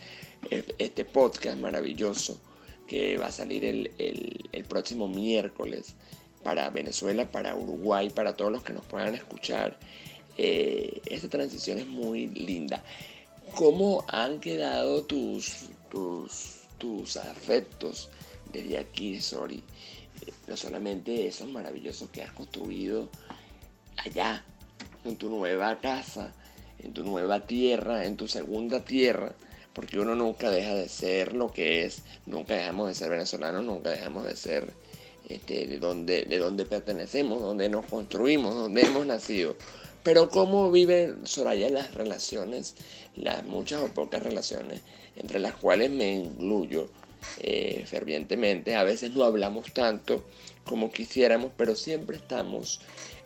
este 0.51 1.05
podcast 1.05 1.59
maravilloso 1.59 2.41
que 2.87 3.19
va 3.19 3.27
a 3.27 3.33
salir 3.33 3.65
el, 3.65 4.65
próximo 4.69 5.09
miércoles 5.09 5.95
para 6.43 6.71
Venezuela, 6.71 7.31
para 7.31 7.55
Uruguay, 7.55 8.11
para 8.11 8.35
todos 8.37 8.51
los 8.51 8.63
que 8.63 8.73
nos 8.73 8.85
puedan 8.85 9.15
escuchar. 9.15 9.79
Eh, 10.37 11.01
esta 11.07 11.29
transición 11.29 11.79
es 11.79 11.87
muy 11.87 12.29
linda. 12.29 12.83
¿Cómo 13.55 14.05
han 14.09 14.41
quedado 14.41 15.05
tus, 15.05 15.69
tus, 15.91 16.61
tus 16.79 17.17
afectos 17.17 18.09
desde 18.53 18.79
aquí, 18.79 19.21
Sori? 19.21 19.63
Eh, 20.27 20.33
no 20.47 20.57
solamente 20.57 21.27
esos 21.27 21.49
maravillosos 21.49 22.09
que 22.11 22.23
has 22.23 22.33
construido 22.33 23.09
allá, 23.97 24.45
en 25.05 25.17
tu 25.17 25.29
nueva 25.29 25.79
casa, 25.81 26.33
en 26.79 26.93
tu 26.93 27.05
nueva 27.05 27.47
tierra, 27.47 28.05
en 28.05 28.17
tu 28.17 28.29
segunda 28.29 28.85
tierra, 28.85 29.35
porque 29.79 30.01
uno 30.01 30.17
nunca 30.17 30.51
deja 30.51 30.75
de 30.75 30.89
ser 30.89 31.35
lo 31.35 31.53
que 31.53 31.85
es, 31.85 32.03
nunca 32.27 32.55
dejamos 32.55 32.89
de 32.89 32.95
ser 32.97 33.11
venezolanos, 33.11 33.65
nunca 33.65 33.91
dejamos 33.91 34.25
de 34.25 34.35
ser 34.35 34.73
este, 35.29 35.69
de, 35.69 35.79
donde, 35.79 36.25
de 36.25 36.39
donde 36.39 36.65
pertenecemos, 36.65 37.41
donde 37.41 37.69
nos 37.69 37.87
construimos, 37.87 38.57
donde 38.57 38.83
hemos 38.83 39.07
nacido. 39.07 39.55
Pero 40.03 40.31
cómo 40.31 40.73
vive 40.73 41.15
Soraya 41.23 41.71
las 41.71 41.95
relaciones, 41.95 42.75
las 43.15 43.45
muchas 43.45 43.81
o 43.81 43.87
pocas 43.87 44.21
relaciones, 44.21 44.81
entre 45.15 45.39
las 45.39 45.55
cuales 45.55 45.93
me 45.93 46.13
incluyo 46.13 46.89
eh, 47.39 47.85
fervientemente. 47.87 48.75
A 48.75 48.83
veces 48.83 49.13
no 49.13 49.23
hablamos 49.23 49.73
tanto 49.73 50.25
como 50.65 50.91
quisiéramos, 50.91 51.53
pero 51.57 51.77
siempre 51.77 52.17
estamos 52.17 52.81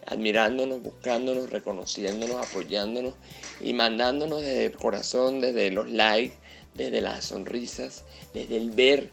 admirándonos, 0.06 0.82
buscándonos, 0.82 1.50
reconociéndonos, 1.50 2.46
apoyándonos 2.46 3.14
y 3.60 3.72
mandándonos 3.72 4.40
desde 4.40 4.66
el 4.66 4.76
corazón, 4.76 5.40
desde 5.40 5.70
los 5.70 5.90
likes, 5.90 6.36
desde 6.74 7.00
las 7.00 7.26
sonrisas, 7.26 8.04
desde 8.34 8.56
el 8.56 8.70
ver 8.70 9.10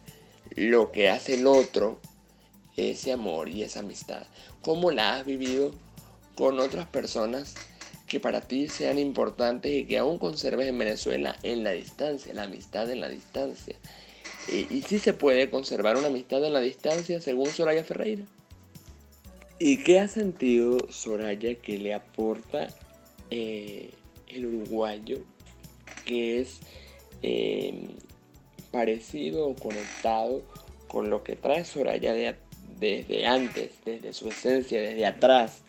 lo 0.56 0.92
que 0.92 1.10
hace 1.10 1.36
el 1.36 1.48
otro, 1.48 2.00
ese 2.78 3.12
amor 3.12 3.50
y 3.50 3.64
esa 3.64 3.82
amistad. 3.82 4.24
¿Cómo 4.62 4.92
la 4.92 5.16
has 5.16 5.26
vivido 5.26 5.72
con 6.36 6.60
otras 6.60 6.88
personas 6.88 7.56
que 8.08 8.20
para 8.20 8.42
ti 8.42 8.68
sean 8.68 8.98
importantes 8.98 9.72
y 9.72 9.86
que 9.86 9.98
aún 9.98 10.18
conserves 10.18 10.68
en 10.68 10.78
Venezuela 10.78 11.36
en 11.44 11.64
la 11.64 11.72
distancia, 11.72 12.34
la 12.34 12.44
amistad 12.44 12.90
en 12.90 13.02
la 13.02 13.10
distancia? 13.10 13.76
Y, 14.48 14.82
si 14.82 14.98
se 14.98 15.14
puede 15.14 15.50
conservar 15.50 15.98
una 15.98 16.08
amistad 16.08 16.44
en 16.44 16.54
la 16.54 16.62
distancia 16.62 17.22
según 17.22 17.50
Soraya 17.52 17.84
Ferreira. 17.84 18.24
¿Y 19.60 19.84
qué 19.84 20.00
ha 20.00 20.08
sentido 20.08 20.78
Soraya 20.90 21.56
que 21.56 21.78
le 21.78 21.94
aporta 21.94 22.70
eh, 23.30 23.92
el 24.28 24.46
uruguayo, 24.46 25.20
que 26.06 26.40
es 26.40 26.62
eh, 27.22 27.88
parecido 28.72 29.48
o 29.48 29.56
conectado 29.56 30.42
con 30.88 31.10
lo 31.10 31.24
que 31.24 31.36
trae 31.36 31.66
Soraya 31.66 32.14
desde 32.80 33.26
antes, 33.26 33.72
desde 33.86 34.14
su 34.14 34.30
esencia, 34.30 34.82
desde 34.82 35.06
atrás, 35.06 35.62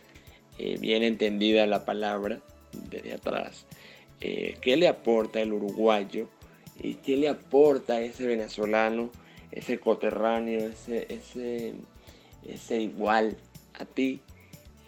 eh, 0.58 0.78
bien 0.78 1.02
entendida 1.02 1.66
la 1.66 1.84
palabra, 1.84 2.40
desde 2.90 3.14
atrás. 3.14 3.66
Eh, 4.20 4.56
¿Qué 4.60 4.76
le 4.76 4.88
aporta 4.88 5.40
el 5.40 5.52
uruguayo 5.52 6.28
y 6.82 6.94
qué 6.94 7.16
le 7.16 7.28
aporta 7.28 8.00
ese 8.00 8.26
venezolano, 8.26 9.10
ese 9.50 9.78
coterráneo, 9.78 10.60
ese, 10.68 11.06
ese 12.44 12.82
igual 12.82 13.36
a 13.74 13.84
ti? 13.84 14.20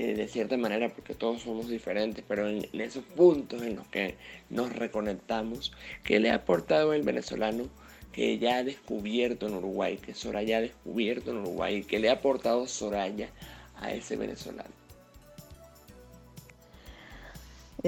Eh, 0.02 0.14
de 0.14 0.26
cierta 0.26 0.56
manera, 0.56 0.88
porque 0.88 1.14
todos 1.14 1.42
somos 1.42 1.68
diferentes, 1.68 2.24
pero 2.26 2.48
en, 2.48 2.66
esos 2.72 3.04
puntos 3.04 3.62
en 3.62 3.76
los 3.76 3.86
que 3.86 4.16
nos 4.50 4.74
reconectamos, 4.74 5.72
que 6.02 6.18
le 6.18 6.32
ha 6.32 6.34
aportado 6.34 6.92
el 6.92 7.02
venezolano 7.02 7.68
que 8.10 8.36
ya 8.36 8.56
ha 8.56 8.64
descubierto 8.64 9.46
en 9.46 9.54
Uruguay, 9.54 9.98
que 9.98 10.12
Soraya 10.12 10.58
ha 10.58 10.60
descubierto 10.60 11.30
en 11.30 11.36
Uruguay, 11.36 11.84
que 11.84 12.00
le 12.00 12.10
ha 12.10 12.14
aportado 12.14 12.66
Soraya 12.66 13.28
a 13.76 13.92
ese 13.92 14.16
venezolano. 14.16 14.74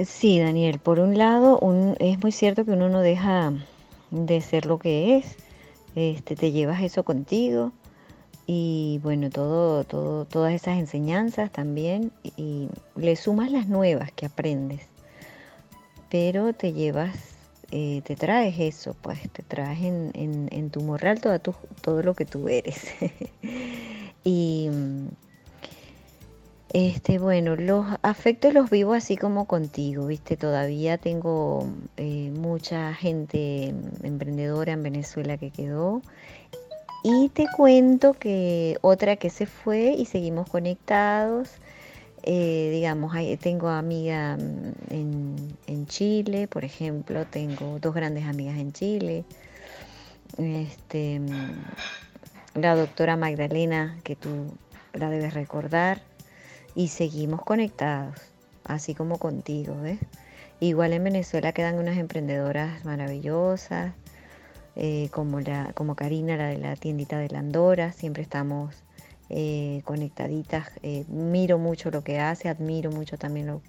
Sí, 0.05 0.39
Daniel, 0.39 0.79
por 0.79 0.99
un 1.01 1.17
lado, 1.17 1.59
es 1.99 2.17
muy 2.23 2.31
cierto 2.31 2.63
que 2.63 2.71
uno 2.71 2.87
no 2.87 3.01
deja 3.01 3.51
de 4.11 4.39
ser 4.39 4.67
lo 4.67 4.79
que 4.79 5.17
es, 5.17 5.35
este, 5.95 6.37
te 6.37 6.53
llevas 6.53 6.81
eso 6.81 7.03
contigo 7.03 7.73
y 8.47 8.99
bueno, 9.01 9.29
todo, 9.29 9.83
todo, 9.83 10.25
todas 10.25 10.53
esas 10.53 10.77
enseñanzas 10.77 11.51
también 11.51 12.11
y 12.37 12.69
le 12.95 13.15
sumas 13.15 13.51
las 13.51 13.67
nuevas 13.67 14.11
que 14.11 14.27
aprendes, 14.27 14.81
pero 16.09 16.53
te 16.53 16.73
llevas, 16.73 17.15
eh, 17.71 18.01
te 18.05 18.15
traes 18.15 18.59
eso, 18.59 18.95
pues 19.01 19.19
te 19.31 19.41
traes 19.41 19.81
en, 19.81 20.11
en, 20.51 20.69
tu 20.69 20.81
morral 20.81 21.21
todo, 21.21 21.39
todo 21.81 22.03
lo 22.03 22.13
que 22.13 22.25
tú 22.25 22.47
eres. 22.47 22.85
y 24.23 24.69
este, 26.75 27.19
bueno, 27.19 27.55
los 27.55 27.85
afectos 28.01 28.53
los 28.53 28.69
vivo 28.69 28.93
así 28.93 29.15
como 29.15 29.45
contigo, 29.45 30.07
viste, 30.07 30.35
todavía 30.35 30.97
tengo 30.97 31.69
eh, 31.95 32.31
mucha 32.37 32.93
gente 32.93 33.73
emprendedora 34.03 34.73
en 34.73 34.83
Venezuela 34.83 35.37
que 35.37 35.51
quedó 35.51 36.01
y 37.07 37.29
te 37.29 37.45
cuento 37.55 38.15
que 38.15 38.79
otra 38.81 39.15
que 39.17 39.29
se 39.29 39.45
fue 39.45 39.93
y 39.95 40.05
seguimos 40.05 40.49
conectados. 40.49 41.51
Eh, 42.23 42.71
digamos, 42.73 43.13
tengo 43.39 43.69
amiga 43.69 44.35
mm, 44.37 45.53
en, 45.67 45.85
Chile, 45.85 46.47
por 46.47 46.65
ejemplo, 46.65 47.25
tengo 47.27 47.77
dos 47.79 47.93
grandes 47.93 48.25
amigas 48.25 48.57
en 48.57 48.73
Chile. 48.73 49.23
Este, 50.39 51.19
mm, 51.19 52.59
la 52.59 52.75
doctora 52.75 53.15
Magdalena, 53.17 53.99
que 54.03 54.15
tú 54.15 54.51
la 54.93 55.11
debes 55.11 55.35
recordar, 55.35 56.01
y 56.73 56.87
seguimos 56.87 57.43
conectados, 57.43 58.15
así 58.63 58.95
como 58.95 59.19
contigo, 59.19 59.79
¿ves? 59.79 59.99
Igual 60.59 60.93
en 60.93 61.03
Venezuela 61.03 61.51
quedan 61.51 61.77
unas 61.77 61.97
emprendedoras 61.97 62.83
maravillosas, 62.83 63.93
eh, 64.75 65.09
como, 65.11 65.39
la, 65.39 65.71
como 65.73 65.95
Karina, 65.95 66.35
la 66.35 66.47
de 66.47 66.57
la 66.57 66.75
tiendita 66.75 67.17
de 67.17 67.29
la 67.29 67.39
Andora, 67.39 67.93
siempre 67.93 68.23
estamos 68.23 68.75
eh, 69.29 69.81
conectaditas. 69.85 70.69
Eh, 70.83 71.05
miro 71.07 71.57
mucho 71.57 71.91
lo 71.91 72.03
que 72.03 72.19
hace, 72.19 72.49
admiro 72.49 72.91
mucho 72.91 73.17
también 73.17 73.61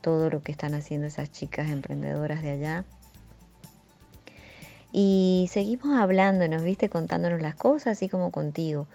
todo 0.00 0.30
lo 0.30 0.42
que 0.42 0.52
están 0.52 0.74
haciendo 0.74 1.06
esas 1.06 1.30
chicas 1.30 1.70
emprendedoras 1.70 2.42
de 2.42 2.50
allá. 2.50 2.84
Y 4.92 5.48
seguimos 5.50 5.98
hablándonos, 5.98 6.62
viste, 6.62 6.88
contándonos 6.88 7.42
las 7.42 7.54
cosas, 7.54 7.98
así 7.98 8.08
como 8.08 8.30
contigo. 8.30 8.86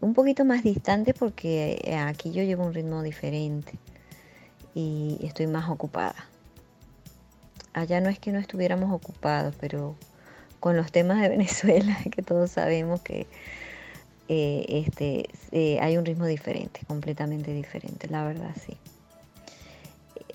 Un 0.00 0.14
poquito 0.14 0.46
más 0.46 0.62
distante 0.62 1.12
porque 1.12 1.94
aquí 2.06 2.32
yo 2.32 2.42
llevo 2.42 2.64
un 2.64 2.72
ritmo 2.72 3.02
diferente 3.02 3.74
y 4.74 5.18
estoy 5.22 5.46
más 5.46 5.68
ocupada. 5.68 6.14
Allá 7.74 8.00
no 8.00 8.08
es 8.08 8.18
que 8.18 8.32
no 8.32 8.38
estuviéramos 8.38 8.90
ocupados, 8.90 9.54
pero 9.60 9.96
con 10.60 10.76
los 10.76 10.92
temas 10.92 11.20
de 11.20 11.28
Venezuela, 11.36 11.98
que 12.10 12.22
todos 12.22 12.52
sabemos 12.52 13.00
que 13.00 13.26
eh, 14.28 14.84
este, 14.86 15.28
eh, 15.50 15.80
hay 15.80 15.96
un 15.96 16.04
ritmo 16.04 16.26
diferente, 16.26 16.82
completamente 16.86 17.52
diferente, 17.52 18.06
la 18.08 18.24
verdad, 18.24 18.54
sí. 18.64 18.76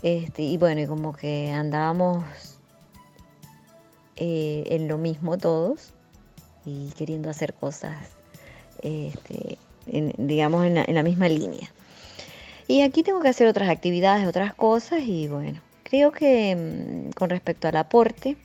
Este, 0.04 0.42
y 0.42 0.58
bueno, 0.58 0.82
y 0.82 0.88
como 0.88 1.14
que 1.14 1.52
andábamos 1.52 2.26
eh, 4.18 4.64
en 4.68 4.88
lo 4.88 4.98
mismo 4.98 5.38
todos 5.38 5.94
y 6.66 6.90
queriendo 6.98 7.30
hacer 7.30 7.54
cosas, 7.54 7.96
este, 8.82 9.58
digamos, 9.86 10.66
en 10.66 10.96
la, 10.96 11.04
misma 11.04 11.30
línea. 11.30 11.72
Y 12.68 12.82
aquí 12.82 13.02
tengo 13.02 13.22
que 13.22 13.30
hacer 13.30 13.48
otras 13.48 13.70
actividades, 13.70 14.28
otras 14.28 14.54
cosas 14.54 15.02
y 15.04 15.28
bueno, 15.28 15.62
creo 15.84 16.12
que 16.12 16.56
mm, 16.56 17.12
con 17.12 17.30
respecto 17.30 17.68
al 17.68 17.78
aporte, 17.78 18.36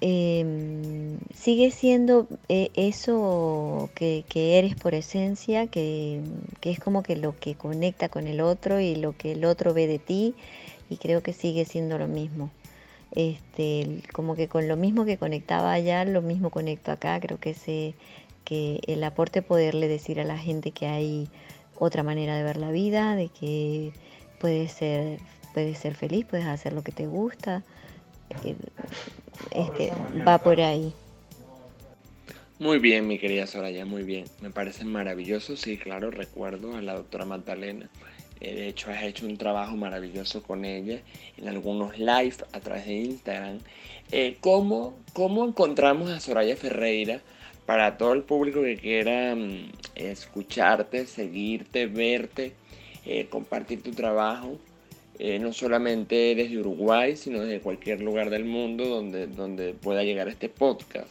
Em, 0.00 1.18
sigue 1.34 1.72
siendo 1.72 2.28
eh, 2.48 2.70
eso 2.74 3.90
que, 3.96 4.24
eres 4.32 4.76
por 4.76 4.94
esencia, 4.94 5.66
que, 5.66 6.22
es 6.62 6.78
como 6.78 7.02
que 7.02 7.16
lo 7.16 7.36
que 7.36 7.56
conecta 7.56 8.08
con 8.08 8.28
el 8.28 8.40
otro 8.40 8.78
y 8.78 8.94
lo 8.94 9.16
que 9.16 9.32
el 9.32 9.44
otro 9.44 9.74
ve 9.74 9.88
de 9.88 9.98
ti, 9.98 10.34
y 10.88 10.98
creo 10.98 11.22
que 11.22 11.32
sigue 11.32 11.64
siendo 11.64 11.98
lo 11.98 12.06
mismo. 12.06 12.50
Este, 13.12 14.02
como 14.12 14.36
que 14.36 14.48
con 14.48 14.68
lo 14.68 14.76
mismo 14.76 15.04
que 15.04 15.18
conectaba 15.18 15.72
allá, 15.72 16.04
lo 16.04 16.22
mismo 16.22 16.50
conecto 16.50 16.92
acá, 16.92 17.18
creo 17.18 17.40
que, 17.40 17.50
ese, 17.50 17.94
que 18.44 18.80
el 18.86 19.02
aporte 19.02 19.42
poderle 19.42 19.88
decir 19.88 20.20
a 20.20 20.24
la 20.24 20.38
gente 20.38 20.70
que 20.70 20.86
hay 20.86 21.28
otra 21.76 22.04
manera 22.04 22.36
de 22.36 22.44
ver 22.44 22.58
la 22.58 22.70
vida, 22.70 23.16
de 23.16 23.28
que 23.30 23.92
puedes 24.40 24.72
ser, 24.72 25.18
puedes 25.54 25.78
ser 25.78 25.94
feliz, 25.96 26.24
puedes 26.24 26.46
hacer 26.46 26.72
lo 26.72 26.84
que 26.84 26.92
te 26.92 27.06
gusta 27.08 27.64
este, 29.50 29.92
va 30.26 30.38
por 30.38 30.60
ahí. 30.60 30.92
Muy 32.58 32.80
bien, 32.80 33.06
mi 33.06 33.18
querida 33.18 33.46
Soraya, 33.46 33.84
muy 33.84 34.02
bien. 34.02 34.24
Me 34.40 34.50
parece 34.50 34.84
maravilloso. 34.84 35.56
Sí, 35.56 35.78
claro, 35.78 36.10
recuerdo 36.10 36.76
a 36.76 36.82
la 36.82 36.94
doctora 36.94 37.24
Magdalena. 37.24 37.88
Eh, 38.40 38.54
de 38.54 38.68
hecho, 38.68 38.90
has 38.90 39.02
hecho 39.02 39.26
un 39.26 39.36
trabajo 39.36 39.76
maravilloso 39.76 40.42
con 40.42 40.64
ella 40.64 41.00
en 41.36 41.48
algunos 41.48 41.98
live 41.98 42.34
a 42.52 42.60
través 42.60 42.86
de 42.86 42.94
Instagram. 42.94 43.58
Eh, 44.10 44.38
¿cómo, 44.40 44.96
¿Cómo 45.12 45.46
encontramos 45.46 46.10
a 46.10 46.18
Soraya 46.18 46.56
Ferreira 46.56 47.20
para 47.66 47.96
todo 47.96 48.12
el 48.12 48.22
público 48.22 48.62
que 48.62 48.76
quiera 48.76 49.34
mm, 49.36 49.70
escucharte, 49.94 51.06
seguirte, 51.06 51.86
verte, 51.86 52.54
eh, 53.04 53.26
compartir 53.28 53.82
tu 53.82 53.92
trabajo? 53.92 54.58
Eh, 55.20 55.40
no 55.40 55.52
solamente 55.52 56.36
desde 56.36 56.58
Uruguay, 56.58 57.16
sino 57.16 57.40
desde 57.40 57.60
cualquier 57.60 58.00
lugar 58.00 58.30
del 58.30 58.44
mundo 58.44 58.84
donde, 58.84 59.26
donde 59.26 59.74
pueda 59.74 60.04
llegar 60.04 60.28
este 60.28 60.48
podcast 60.48 61.08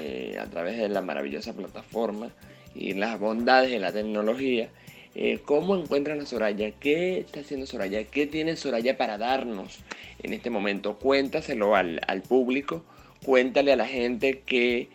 eh, 0.00 0.36
a 0.40 0.46
través 0.46 0.78
de 0.78 0.88
la 0.88 1.02
maravillosa 1.02 1.52
plataforma 1.52 2.30
y 2.76 2.92
las 2.94 3.18
bondades 3.18 3.72
de 3.72 3.80
la 3.80 3.92
tecnología. 3.92 4.68
Eh, 5.16 5.40
¿Cómo 5.44 5.76
encuentran 5.76 6.20
a 6.20 6.26
Soraya? 6.26 6.70
¿Qué 6.72 7.18
está 7.18 7.40
haciendo 7.40 7.66
Soraya? 7.66 8.04
¿Qué 8.04 8.28
tiene 8.28 8.56
Soraya 8.56 8.96
para 8.96 9.18
darnos 9.18 9.80
en 10.22 10.32
este 10.32 10.50
momento? 10.50 10.96
Cuéntaselo 10.98 11.74
al, 11.74 12.00
al 12.06 12.22
público, 12.22 12.84
cuéntale 13.24 13.72
a 13.72 13.76
la 13.76 13.86
gente 13.86 14.42
que, 14.46 14.88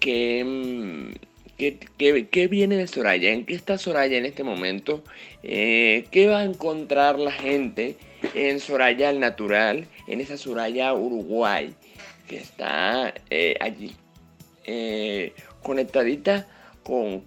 que 0.00 1.14
¿Qué, 1.60 2.48
viene 2.50 2.76
de 2.76 2.86
Soraya? 2.86 3.32
¿En 3.32 3.44
qué 3.44 3.54
está 3.54 3.76
Soraya 3.76 4.16
en 4.16 4.24
este 4.24 4.44
momento? 4.44 5.04
Eh, 5.42 6.06
¿Qué 6.10 6.26
va 6.26 6.38
a 6.38 6.44
encontrar 6.44 7.18
la 7.18 7.32
gente 7.32 7.98
en 8.34 8.60
Soraya 8.60 9.10
al 9.10 9.20
natural, 9.20 9.86
en 10.06 10.22
esa 10.22 10.38
Soraya 10.38 10.94
Uruguay, 10.94 11.74
que 12.26 12.38
está 12.38 13.12
eh, 13.28 13.58
allí, 13.60 13.94
eh, 14.64 15.34
conectadita 15.62 16.48
con, 16.82 17.26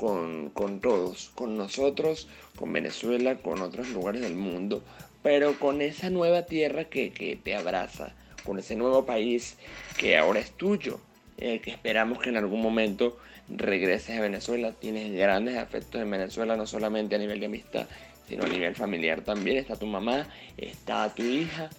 todos, 0.82 1.30
con 1.36 1.56
nosotros, 1.56 2.28
con 2.56 2.74
Venezuela, 2.74 3.36
con 3.36 3.62
otros 3.62 3.89
lugares 3.89 4.22
del 4.22 4.36
mundo, 4.36 4.82
pero 5.22 5.60
con 5.60 5.80
esa 5.84 6.10
nueva 6.10 6.48
tierra 6.48 6.86
que, 6.86 7.12
que 7.12 7.36
te 7.36 7.54
abraza, 7.56 8.15
con 8.43 8.58
ese 8.58 8.76
nuevo 8.76 9.06
país 9.06 9.58
que 9.96 10.17
ahora 10.17 10.39
es 10.39 10.50
tuyo, 10.58 11.00
que 11.38 11.72
esperamos 11.72 12.19
que 12.19 12.30
en 12.30 12.38
algún 12.38 12.62
momento 12.62 13.17
regreses 13.50 14.17
a 14.17 14.22
Venezuela, 14.22 14.74
tienes 14.74 15.12
grandes 15.13 15.58
afectos 15.58 16.02
en 16.02 16.10
Venezuela, 16.10 16.56
no 16.56 16.65
solamente 16.65 17.15
a 17.15 17.19
nivel 17.19 17.39
de 17.39 17.48
amistad, 17.48 17.88
sino 18.28 18.46
a 18.46 18.48
nivel 18.48 18.76
familiar 18.76 19.22
también. 19.22 19.58
Está 19.58 19.76
tu 19.76 19.86
mamá, 19.86 20.28
está 20.58 21.13
tu 21.13 21.24
hija. 21.24 21.69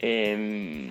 Em, 0.00 0.90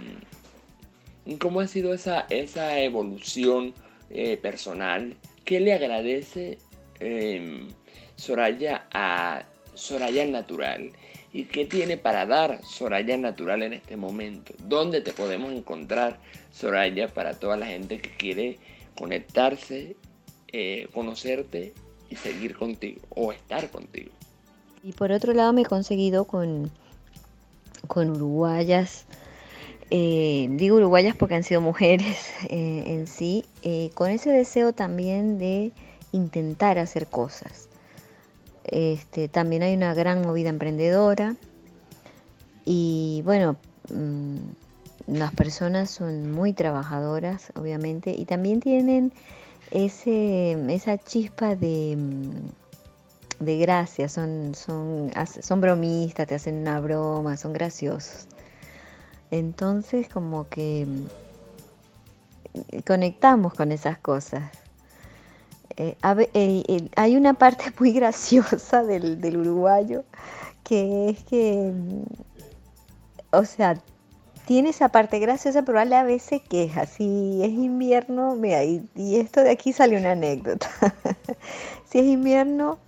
¿Cómo 1.39 1.59
ha 1.59 1.67
sido 1.67 1.93
esa, 1.93 2.25
esa 2.29 2.79
evolución 2.79 3.73
eh, 4.09 4.37
personal? 4.37 5.15
¿Qué 5.43 5.59
le 5.59 5.73
agradece 5.73 6.57
em, 6.99 7.67
Soraya 8.15 8.87
a 8.91 9.43
Soraya 9.73 10.25
Natural? 10.25 10.91
¿Y 11.33 11.45
qué 11.45 11.65
tiene 11.65 11.97
para 11.97 12.25
dar 12.25 12.63
Soraya 12.63 13.17
Natural 13.17 13.61
en 13.63 13.73
este 13.73 13.97
momento? 13.97 14.53
¿Dónde 14.63 15.01
te 15.01 15.13
podemos 15.13 15.51
encontrar, 15.51 16.19
Soraya, 16.51 17.07
para 17.09 17.33
toda 17.33 17.57
la 17.57 17.67
gente 17.67 17.99
que 17.99 18.09
quiere 18.11 18.59
conectarse, 18.97 19.95
eh, 20.51 20.87
conocerte 20.93 21.73
y 22.09 22.15
seguir 22.15 22.57
contigo 22.57 23.01
o 23.09 23.31
estar 23.31 23.69
contigo. 23.69 24.11
Y 24.83 24.93
por 24.93 25.11
otro 25.11 25.33
lado 25.33 25.53
me 25.53 25.61
he 25.61 25.65
conseguido 25.65 26.25
con, 26.25 26.71
con 27.87 28.11
uruguayas, 28.11 29.05
eh, 29.91 30.47
digo 30.51 30.77
uruguayas 30.77 31.15
porque 31.15 31.35
han 31.35 31.43
sido 31.43 31.61
mujeres 31.61 32.31
eh, 32.49 32.83
en 32.87 33.07
sí, 33.07 33.45
con 33.93 34.09
ese 34.09 34.31
deseo 34.31 34.73
también 34.73 35.37
de 35.37 35.71
intentar 36.11 36.79
hacer 36.79 37.07
cosas. 37.07 37.66
Este, 38.67 39.29
también 39.29 39.63
hay 39.63 39.73
una 39.75 39.93
gran 39.93 40.21
movida 40.21 40.49
emprendedora 40.49 41.35
y 42.65 43.21
bueno, 43.23 43.55
mm, 43.93 44.37
las 45.07 45.33
personas 45.33 45.89
son 45.89 46.31
muy 46.33 46.51
trabajadoras, 46.51 47.53
obviamente, 47.55 48.11
y 48.11 48.25
también 48.25 48.59
tienen 48.59 49.13
ese, 49.71 50.51
esa 50.73 50.97
chispa 50.97 51.55
de, 51.55 51.97
de 53.39 53.57
gracia, 53.57 54.09
son, 54.09 54.53
son, 54.53 55.11
son 55.41 55.61
bromistas, 55.61 56.27
te 56.27 56.35
hacen 56.35 56.55
una 56.57 56.81
broma, 56.81 57.37
son 57.37 57.53
graciosos. 57.53 58.27
Entonces 59.31 60.09
como 60.09 60.49
que 60.49 60.85
mm, 60.85 62.79
conectamos 62.85 63.53
con 63.53 63.71
esas 63.71 63.97
cosas. 63.97 64.43
Eh, 65.75 65.95
eh, 66.33 66.89
hay 66.95 67.15
una 67.15 67.33
parte 67.33 67.65
muy 67.79 67.91
graciosa 67.91 68.83
del, 68.83 69.19
del 69.21 69.37
uruguayo 69.37 70.03
que 70.67 71.09
es 71.09 71.23
que, 71.23 71.71
mm, 71.73 72.03
o 73.31 73.45
sea, 73.45 73.81
tiene 74.45 74.69
esa 74.69 74.89
parte 74.89 75.19
graciosa, 75.19 75.63
pero 75.63 75.79
a 75.79 75.85
la 75.85 76.03
vez 76.03 76.23
se 76.23 76.39
queja. 76.41 76.85
Si 76.85 77.41
es 77.43 77.51
invierno, 77.51 78.35
mira, 78.35 78.63
y, 78.63 78.87
esto 78.95 79.41
de 79.41 79.51
aquí 79.51 79.73
sale 79.73 79.97
una 79.97 80.11
anécdota. 80.11 80.69
si 81.89 81.99
es 81.99 82.05
invierno, 82.05 82.79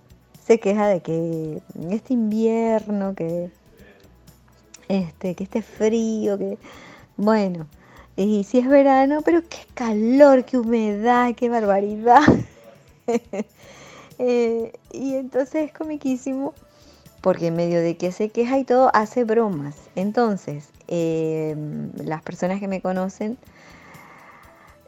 se 0.44 0.60
queja 0.60 0.88
de 0.88 1.00
que 1.00 1.62
este 1.90 2.14
invierno, 2.14 3.14
que 3.14 3.50
este, 4.88 5.34
que 5.34 5.44
esté 5.44 5.62
frío, 5.62 6.38
que 6.38 6.58
bueno. 7.16 7.66
Y 8.16 8.44
si 8.44 8.58
es 8.58 8.68
verano, 8.68 9.22
pero 9.24 9.42
qué 9.42 9.60
calor, 9.74 10.44
qué 10.44 10.58
humedad, 10.58 11.34
qué 11.34 11.48
barbaridad. 11.48 12.22
Eh, 14.22 14.74
y 14.92 15.14
entonces 15.14 15.68
es 15.68 15.72
comiquísimo 15.72 16.52
porque 17.22 17.46
en 17.46 17.56
medio 17.56 17.80
de 17.80 17.96
que 17.96 18.12
se 18.12 18.28
queja 18.28 18.58
y 18.58 18.64
todo, 18.64 18.90
hace 18.94 19.24
bromas. 19.24 19.76
Entonces, 19.94 20.68
eh, 20.88 21.56
las 21.96 22.22
personas 22.22 22.60
que 22.60 22.68
me 22.68 22.80
conocen 22.82 23.38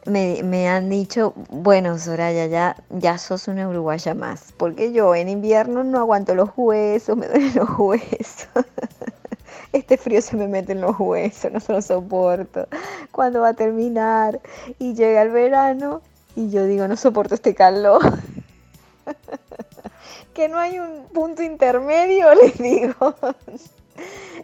me, 0.05 0.67
han 0.67 0.89
dicho, 0.89 1.33
bueno, 1.49 1.97
Soraya, 1.97 2.47
ya, 2.47 2.75
ya 2.89 3.17
sos 3.17 3.47
una 3.47 3.69
uruguaya 3.69 4.13
más, 4.13 4.53
porque 4.57 4.91
yo 4.91 5.15
en 5.15 5.29
invierno 5.29 5.83
no 5.83 5.99
aguanto 5.99 6.35
los 6.35 6.49
huesos, 6.57 7.15
me 7.15 7.27
duelen 7.27 7.55
los 7.55 7.69
huesos. 7.77 8.47
Este 9.71 9.97
frío 9.97 10.21
se 10.21 10.37
me 10.37 10.47
mete 10.47 10.73
en 10.73 10.81
los 10.81 10.99
huesos, 10.99 11.51
no 11.51 11.59
se 11.59 11.73
lo 11.73 11.81
soporto. 11.81 12.67
¿Cuándo 13.11 13.41
va 13.41 13.49
a 13.49 13.53
terminar? 13.55 14.39
Y 14.77 14.93
llega 14.93 15.23
el 15.23 15.29
verano 15.29 16.01
y 16.35 16.49
yo 16.49 16.65
digo, 16.65 16.87
no 16.87 16.97
soporto 16.97 17.35
este 17.35 17.53
calor. 17.53 18.01
que 20.33 20.49
no 20.49 20.57
hay 20.57 20.79
un 20.79 21.05
punto 21.13 21.43
intermedio, 21.43 22.33
les 22.41 22.57
digo. 22.57 23.15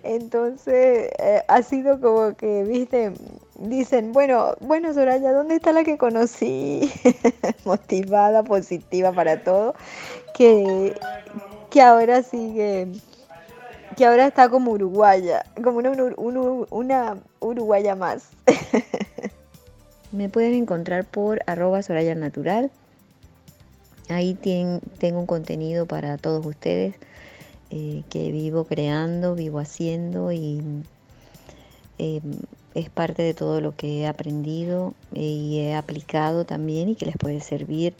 Entonces, 0.03 1.09
eh, 1.19 1.43
ha 1.47 1.61
sido 1.63 1.99
como 1.99 2.35
que, 2.35 2.63
viste, 2.63 3.11
dicen, 3.55 4.13
bueno, 4.13 4.55
bueno, 4.61 4.93
Soraya, 4.93 5.33
¿dónde 5.33 5.55
está 5.55 5.73
la 5.73 5.83
que 5.83 5.97
conocí? 5.97 6.91
Motivada, 7.65 8.43
positiva 8.43 9.11
para 9.11 9.43
todo, 9.43 9.75
que, 10.33 10.95
que 11.69 11.81
ahora 11.81 12.23
sigue, 12.23 12.87
que 13.97 14.05
ahora 14.05 14.27
está 14.27 14.49
como 14.49 14.71
uruguaya, 14.71 15.43
como 15.61 15.79
una, 15.79 15.91
una 16.69 17.17
uruguaya 17.39 17.95
más. 17.95 18.29
Me 20.11 20.29
pueden 20.29 20.53
encontrar 20.53 21.05
por 21.05 21.41
arroba 21.45 21.83
Soraya 21.83 22.15
Natural. 22.15 22.71
Ahí 24.09 24.33
tengo 24.33 25.19
un 25.19 25.27
contenido 25.27 25.85
para 25.85 26.17
todos 26.17 26.43
ustedes 26.45 26.95
eh, 27.69 28.01
que 28.09 28.31
vivo 28.31 28.63
creando, 28.63 29.35
vivo 29.35 29.59
haciendo 29.59 30.31
y 30.31 30.63
em, 31.99 32.33
es 32.73 32.89
parte 32.89 33.21
de 33.21 33.35
todo 33.35 33.61
lo 33.61 33.75
que 33.75 33.99
he 33.99 34.07
aprendido 34.07 34.95
y 35.13 35.59
he 35.59 35.75
aplicado 35.75 36.45
también 36.45 36.89
y 36.89 36.95
que 36.95 37.05
les 37.05 37.17
puede 37.17 37.41
servir. 37.41 37.93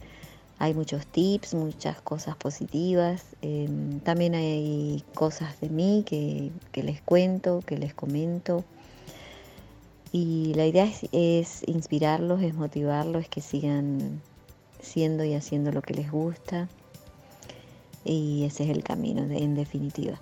Hay 0.58 0.74
muchos 0.74 1.06
tips, 1.06 1.54
muchas 1.54 2.02
cosas 2.02 2.36
positivas. 2.36 3.24
Em, 3.44 4.00
también 4.00 4.34
hay 4.34 5.04
cosas 5.14 5.62
de 5.62 5.70
mí 5.70 6.04
que, 6.06 6.52
les 6.82 7.02
cuento, 7.02 7.62
que 7.66 7.78
les 7.78 7.94
comento. 7.94 8.64
Y 10.12 10.54
la 10.56 10.66
idea 10.66 10.90
es, 11.12 11.64
inspirarlos, 11.68 12.42
es 12.42 12.56
motivarlos, 12.56 13.24
es 13.24 13.30
que 13.30 13.42
sigan 13.42 14.22
siendo 14.82 15.24
y 15.24 15.34
haciendo 15.34 15.72
lo 15.72 15.82
que 15.82 15.94
les 15.94 16.12
gusta 16.12 16.68
y 18.06 18.46
ese 18.46 18.64
es 18.64 18.70
el 18.70 18.84
camino 18.84 19.22
en 19.24 19.56
definitiva. 19.56 20.20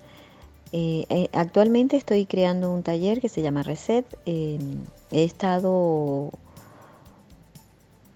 Eh, 0.72 1.06
eh, 1.08 1.28
actualmente 1.32 1.96
estoy 1.96 2.26
creando 2.26 2.72
un 2.72 2.82
taller 2.82 3.20
que 3.20 3.28
se 3.28 3.40
llama 3.40 3.62
Reset. 3.62 4.04
Em, 4.26 4.84
he 5.10 5.24
estado, 5.24 6.30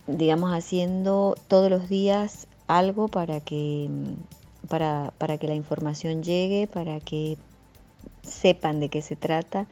digamos, 0.06 0.50
haciendo 0.52 1.36
todos 1.48 1.70
los 1.70 1.88
días 1.88 2.46
algo 2.66 3.08
para 3.08 3.40
que, 3.40 3.88
para, 4.68 5.12
para 5.18 5.38
que 5.38 5.48
la 5.48 5.54
información 5.54 6.22
llegue, 6.22 6.66
para 6.66 7.00
que 7.00 7.38
sepan 8.22 8.80
de 8.80 8.88
qué 8.88 9.00
se 9.00 9.16
trata 9.16 9.66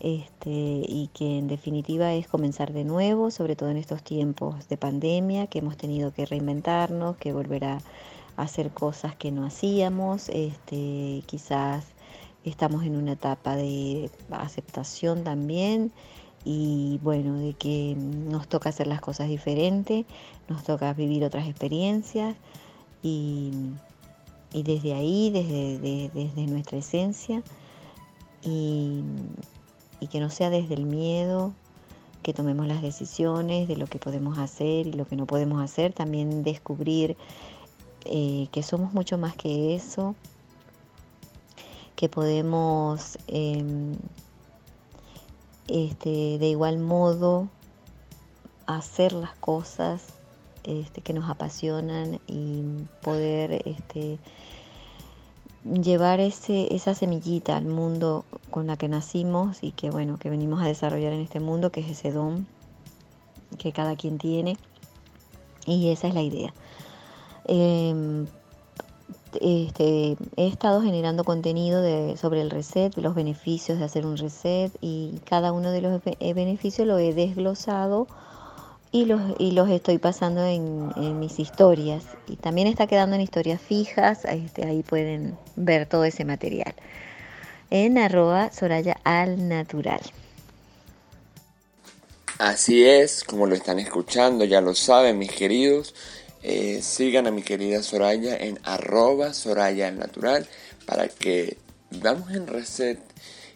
este, 0.00 0.50
y 0.50 1.10
que 1.14 1.38
en 1.38 1.48
definitiva 1.48 2.12
es 2.14 2.28
comenzar 2.28 2.72
de 2.72 2.84
nuevo, 2.84 3.30
sobre 3.30 3.56
todo 3.56 3.70
en 3.70 3.76
estos 3.76 4.02
tiempos 4.02 4.68
de 4.68 4.76
pandemia, 4.76 5.46
que 5.46 5.60
hemos 5.60 5.76
tenido 5.76 6.12
que 6.12 6.26
reinventarnos, 6.26 7.16
que 7.16 7.32
volver 7.32 7.64
a 7.64 7.78
hacer 8.36 8.70
cosas 8.70 9.14
que 9.14 9.30
no 9.30 9.46
hacíamos, 9.46 10.28
este, 10.28 11.22
quizás 11.26 11.84
estamos 12.44 12.84
en 12.84 12.96
una 12.96 13.12
etapa 13.12 13.56
de 13.56 14.10
aceptación 14.30 15.24
también 15.24 15.92
y 16.44 17.00
bueno, 17.02 17.38
de 17.38 17.54
que 17.54 17.94
nos 17.96 18.48
toca 18.48 18.68
hacer 18.68 18.86
las 18.86 19.00
cosas 19.00 19.28
diferentes, 19.28 20.04
nos 20.48 20.64
toca 20.64 20.92
vivir 20.92 21.24
otras 21.24 21.48
experiencias 21.48 22.36
y, 23.02 23.52
desde 24.52 24.94
ahí, 24.94 25.30
desde, 25.30 26.10
desde 26.10 26.46
nuestra 26.46 26.78
esencia 26.78 27.42
y, 28.42 29.02
y 30.04 30.06
que 30.06 30.20
no 30.20 30.28
sea 30.28 30.50
desde 30.50 30.74
el 30.74 30.84
miedo, 30.84 31.54
que 32.22 32.34
tomemos 32.34 32.66
las 32.66 32.82
decisiones 32.82 33.68
de 33.68 33.76
lo 33.76 33.86
que 33.86 33.98
podemos 33.98 34.36
hacer 34.36 34.86
y 34.86 34.92
lo 34.92 35.06
que 35.06 35.16
no 35.16 35.24
podemos 35.24 35.62
hacer, 35.62 35.94
también 35.94 36.42
descubrir 36.42 37.16
eh, 38.04 38.48
que 38.52 38.62
somos 38.62 38.92
mucho 38.92 39.16
más 39.16 39.34
que 39.34 39.74
eso, 39.74 40.14
que 41.96 42.10
podemos 42.10 43.18
em, 43.28 43.96
este, 45.68 46.38
de 46.38 46.48
igual 46.48 46.78
modo 46.78 47.48
hacer 48.66 49.14
las 49.14 49.34
cosas 49.36 50.02
este, 50.64 51.00
que 51.00 51.14
nos 51.14 51.30
apasionan 51.30 52.20
y 52.26 52.62
poder 53.00 53.62
este, 53.66 54.18
llevar 55.64 56.20
ese, 56.20 56.74
esa 56.74 56.94
semillita 56.94 57.56
al 57.56 57.64
mundo 57.64 58.24
con 58.50 58.66
la 58.66 58.76
que 58.76 58.88
nacimos 58.88 59.62
y 59.62 59.72
que 59.72 59.90
bueno, 59.90 60.18
que 60.18 60.30
venimos 60.30 60.62
a 60.62 60.66
desarrollar 60.66 61.12
en 61.12 61.20
este 61.20 61.40
mundo, 61.40 61.70
que 61.70 61.80
es 61.80 61.90
ese 61.90 62.12
don 62.12 62.46
que 63.58 63.72
cada 63.72 63.96
quien 63.96 64.18
tiene. 64.18 64.56
Y 65.66 65.88
esa 65.90 66.08
es 66.08 66.14
la 66.14 66.22
idea. 66.22 66.52
Em, 67.46 68.26
este, 69.40 70.16
he 70.36 70.46
estado 70.46 70.82
generando 70.82 71.24
contenido 71.24 71.80
de, 71.82 72.16
sobre 72.16 72.40
el 72.40 72.50
reset, 72.50 72.96
los 72.96 73.14
beneficios 73.14 73.78
de 73.78 73.84
hacer 73.84 74.06
un 74.06 74.16
reset 74.16 74.72
y 74.80 75.20
cada 75.24 75.52
uno 75.52 75.70
de 75.70 75.80
los 75.80 76.00
eh, 76.04 76.34
beneficios 76.34 76.86
lo 76.86 76.98
he 76.98 77.14
desglosado 77.14 78.06
y 78.94 79.06
los, 79.06 79.20
y 79.40 79.50
los 79.50 79.68
estoy 79.70 79.98
pasando 79.98 80.46
en, 80.46 81.18
mis 81.18 81.40
historias. 81.40 82.04
Y 82.28 82.36
también 82.36 82.68
está 82.68 82.86
quedando 82.86 83.16
en 83.16 83.22
historias 83.22 83.60
fijas, 83.60 84.24
este, 84.24 84.64
ahí 84.64 84.84
pueden 84.84 85.36
ver 85.56 85.86
todo 85.86 86.04
ese 86.04 86.24
material. 86.24 86.72
En 87.70 87.98
arroba 87.98 88.52
Soraya 88.52 88.96
al 89.02 89.48
natural. 89.48 90.00
Así 92.38 92.86
es, 92.86 93.24
como 93.24 93.48
lo 93.48 93.56
están 93.56 93.80
escuchando, 93.80 94.44
ya 94.44 94.60
lo 94.60 94.76
saben 94.76 95.18
mis 95.18 95.32
queridos. 95.32 95.92
Eh, 96.44 96.80
sigan 96.80 97.26
a 97.26 97.32
mi 97.32 97.42
querida 97.42 97.82
Soraya 97.82 98.36
en 98.36 98.60
arroba 98.62 99.34
Soraya 99.34 99.90
Natural 99.90 100.46
para 100.86 101.08
que 101.08 101.56
vamos 101.90 102.30
en 102.30 102.46
reset 102.46 103.00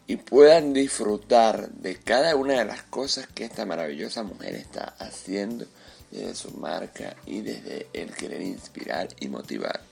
y 0.09 0.17
puedan 0.17 0.73
disfrutar 0.73 1.69
de 1.69 1.97
cada 1.97 2.35
una 2.35 2.55
de 2.55 2.65
las 2.65 2.83
cosas 2.85 3.27
que 3.27 3.45
esta 3.45 3.67
maravillosa 3.67 4.23
mujer 4.23 4.55
está 4.55 4.95
haciendo 4.99 5.67
desde 6.11 6.35
su 6.35 6.51
marca 6.53 7.15
y 7.27 7.43
desde 7.43 7.89
el 7.93 8.15
querer 8.15 8.41
inspirar 8.41 9.09
y 9.21 9.29
motivar. 9.29 9.83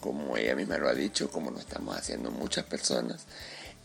Como 0.00 0.36
ella 0.36 0.56
misma 0.56 0.78
lo 0.78 0.88
ha 0.88 0.94
dicho, 0.94 1.30
como 1.30 1.52
lo 1.52 1.60
estamos 1.60 1.96
haciendo 1.96 2.32
muchas 2.32 2.64
personas. 2.64 3.24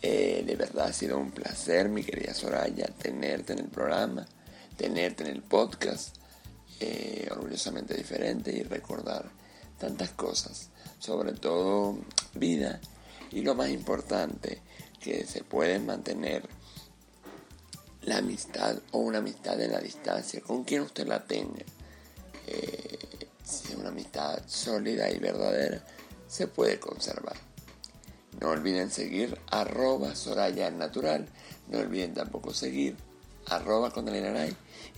Eh, 0.02 0.44
de 0.48 0.56
verdad 0.56 0.88
ha 0.88 0.94
sido 0.94 1.20
un 1.20 1.30
placer, 1.30 1.90
mi 1.90 2.04
querida 2.04 2.34
Soraya, 2.34 2.88
tenerte 3.00 3.54
en 3.54 3.60
el 3.60 3.68
programa, 3.68 4.26
tenerte 4.78 5.26
en 5.26 5.30
el 5.30 5.44
podcast 5.44 6.16
eh, 6.80 7.28
orgullosamente 7.30 7.94
diferente 7.94 8.52
y 8.52 8.64
recordar 8.64 9.30
tantas 9.78 10.10
cosas, 10.10 10.70
sobre 10.98 11.34
todo 11.34 12.00
vida 12.34 12.80
y 13.32 13.42
lo 13.42 13.56
más 13.56 13.70
importante, 13.70 14.62
que 15.00 15.26
se 15.26 15.44
puede 15.44 15.80
mantener 15.80 16.48
la 18.04 18.18
amistad 18.18 18.78
o 18.92 19.00
una 19.00 19.18
amistad 19.18 19.60
en 19.62 19.72
la 19.74 19.80
distancia, 19.80 20.42
con 20.42 20.64
quien 20.64 20.82
usted 20.82 21.08
la 21.08 21.26
tenga. 21.26 21.64
Eh, 22.48 23.28
si 23.44 23.74
es 23.74 23.76
una 23.76 23.90
amistad 23.90 24.42
sólida 24.48 25.10
y 25.10 25.20
verdadera, 25.20 25.84
se 26.28 26.48
puede 26.48 26.80
conservar. 26.80 27.36
No 28.40 28.50
olviden 28.50 28.92
seguir 28.92 29.40
arroba 29.50 30.16
Soraya 30.16 30.70
Natural. 30.72 31.28
No 31.70 31.80
olviden 31.80 32.14
tampoco 32.14 32.54
seguir 32.54 32.96
arroba 33.48 33.92
con 33.92 34.08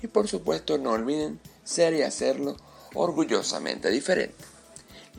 Y 0.01 0.07
por 0.07 0.27
supuesto 0.27 0.77
no 0.77 0.91
olviden 0.91 1.39
ser 1.63 1.93
y 1.93 2.01
hacerlo 2.01 2.57
orgullosamente 2.93 3.89
diferente. 3.89 4.43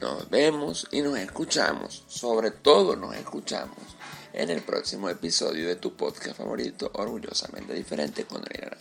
Nos 0.01 0.31
vemos 0.31 0.87
y 0.91 1.03
nos 1.03 1.19
escuchamos, 1.19 2.05
sobre 2.09 2.51
todo 2.51 2.97
nos 2.97 3.15
escuchamos 3.17 3.77
en 4.33 4.51
el 4.51 4.63
próximo 4.63 5.09
episodio 5.09 5.69
de 5.69 5.77
tu 5.77 5.95
podcast 5.95 6.37
favorito, 6.37 6.91
Orgullosamente 6.95 7.75
Diferente 7.75 8.25
con 8.25 8.43
Daniel 8.43 8.77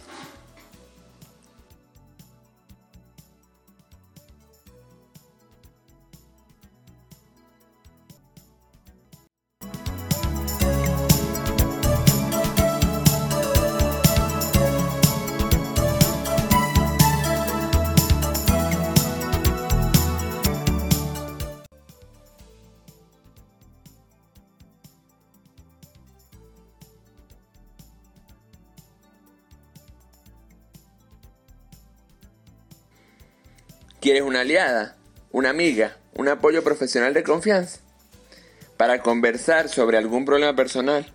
¿Quieres 34.01 34.21
una 34.21 34.41
aliada, 34.41 34.95
una 35.33 35.49
amiga, 35.49 35.97
un 36.13 36.29
apoyo 36.29 36.63
profesional 36.63 37.13
de 37.13 37.23
confianza? 37.23 37.81
Para 38.77 39.01
conversar 39.01 39.67
sobre 39.67 39.97
algún 39.97 40.23
problema 40.23 40.55
personal 40.55 41.11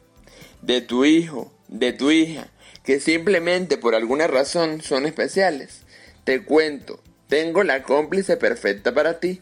de 0.60 0.82
tu 0.82 1.06
hijo, 1.06 1.50
de 1.68 1.94
tu 1.94 2.10
hija, 2.10 2.48
que 2.84 3.00
simplemente 3.00 3.78
por 3.78 3.94
alguna 3.94 4.26
razón 4.26 4.82
son 4.82 5.06
especiales. 5.06 5.80
Te 6.24 6.44
cuento, 6.44 7.00
tengo 7.26 7.62
la 7.62 7.84
cómplice 7.84 8.36
perfecta 8.36 8.92
para 8.92 9.18
ti. 9.18 9.40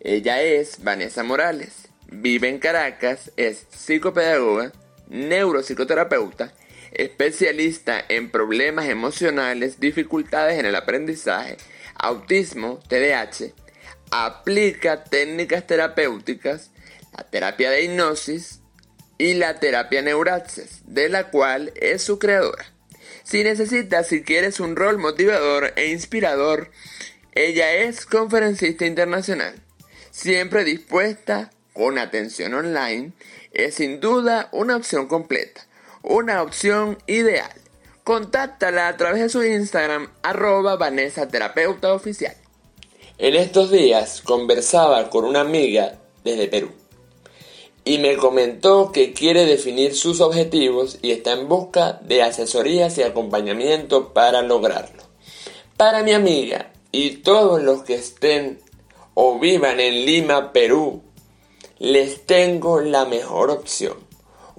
Ella 0.00 0.42
es 0.42 0.82
Vanessa 0.82 1.22
Morales. 1.22 1.88
Vive 2.08 2.48
en 2.48 2.58
Caracas, 2.58 3.30
es 3.36 3.66
psicopedagoga, 3.70 4.72
neuropsicoterapeuta, 5.08 6.52
especialista 6.90 8.04
en 8.08 8.32
problemas 8.32 8.86
emocionales, 8.88 9.78
dificultades 9.78 10.58
en 10.58 10.66
el 10.66 10.74
aprendizaje, 10.74 11.56
autismo, 12.02 12.80
TDAH, 12.88 13.52
aplica 14.10 15.04
técnicas 15.04 15.66
terapéuticas, 15.66 16.70
la 17.16 17.24
terapia 17.24 17.70
de 17.70 17.84
hipnosis 17.84 18.60
y 19.18 19.34
la 19.34 19.60
terapia 19.60 20.02
neuraxis, 20.02 20.80
de 20.84 21.08
la 21.08 21.30
cual 21.30 21.72
es 21.76 22.02
su 22.02 22.18
creadora. 22.18 22.64
Si 23.22 23.44
necesitas, 23.44 24.08
si 24.08 24.22
quieres 24.22 24.60
un 24.60 24.76
rol 24.76 24.98
motivador 24.98 25.72
e 25.76 25.88
inspirador, 25.88 26.70
ella 27.32 27.72
es 27.72 28.06
conferencista 28.06 28.86
internacional, 28.86 29.54
siempre 30.10 30.64
dispuesta, 30.64 31.50
con 31.72 31.98
atención 31.98 32.54
online, 32.54 33.12
es 33.52 33.76
sin 33.76 34.00
duda 34.00 34.48
una 34.52 34.76
opción 34.76 35.06
completa, 35.06 35.66
una 36.02 36.42
opción 36.42 36.98
ideal. 37.06 37.52
Contáctala 38.04 38.88
a 38.88 38.96
través 38.96 39.20
de 39.20 39.28
su 39.28 39.44
Instagram, 39.44 40.10
arroba 40.22 40.76
Vanessa 40.76 41.28
Terapeuta 41.28 41.92
Oficial. 41.92 42.34
En 43.18 43.34
estos 43.34 43.70
días 43.70 44.22
conversaba 44.22 45.10
con 45.10 45.24
una 45.24 45.42
amiga 45.42 45.98
desde 46.24 46.48
Perú 46.48 46.70
y 47.84 47.98
me 47.98 48.16
comentó 48.16 48.92
que 48.92 49.12
quiere 49.12 49.44
definir 49.44 49.94
sus 49.94 50.20
objetivos 50.20 50.98
y 51.02 51.10
está 51.10 51.32
en 51.32 51.48
busca 51.48 52.00
de 52.02 52.22
asesorías 52.22 52.96
y 52.96 53.02
acompañamiento 53.02 54.14
para 54.14 54.40
lograrlo. 54.42 55.02
Para 55.76 56.02
mi 56.02 56.12
amiga 56.12 56.72
y 56.92 57.16
todos 57.16 57.62
los 57.62 57.82
que 57.82 57.94
estén 57.94 58.60
o 59.12 59.38
vivan 59.38 59.80
en 59.80 60.06
Lima, 60.06 60.52
Perú, 60.52 61.02
les 61.78 62.24
tengo 62.24 62.80
la 62.80 63.04
mejor 63.04 63.50
opción 63.50 64.09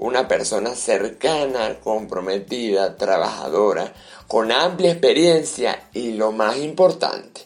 una 0.02 0.28
persona 0.28 0.74
cercana, 0.74 1.80
comprometida, 1.80 2.98
trabajadora, 2.98 3.94
con 4.28 4.52
amplia 4.52 4.94
experiencia 4.94 5.90
y 5.94 6.14
lo 6.14 6.32
más 6.32 6.58
importante, 6.58 7.46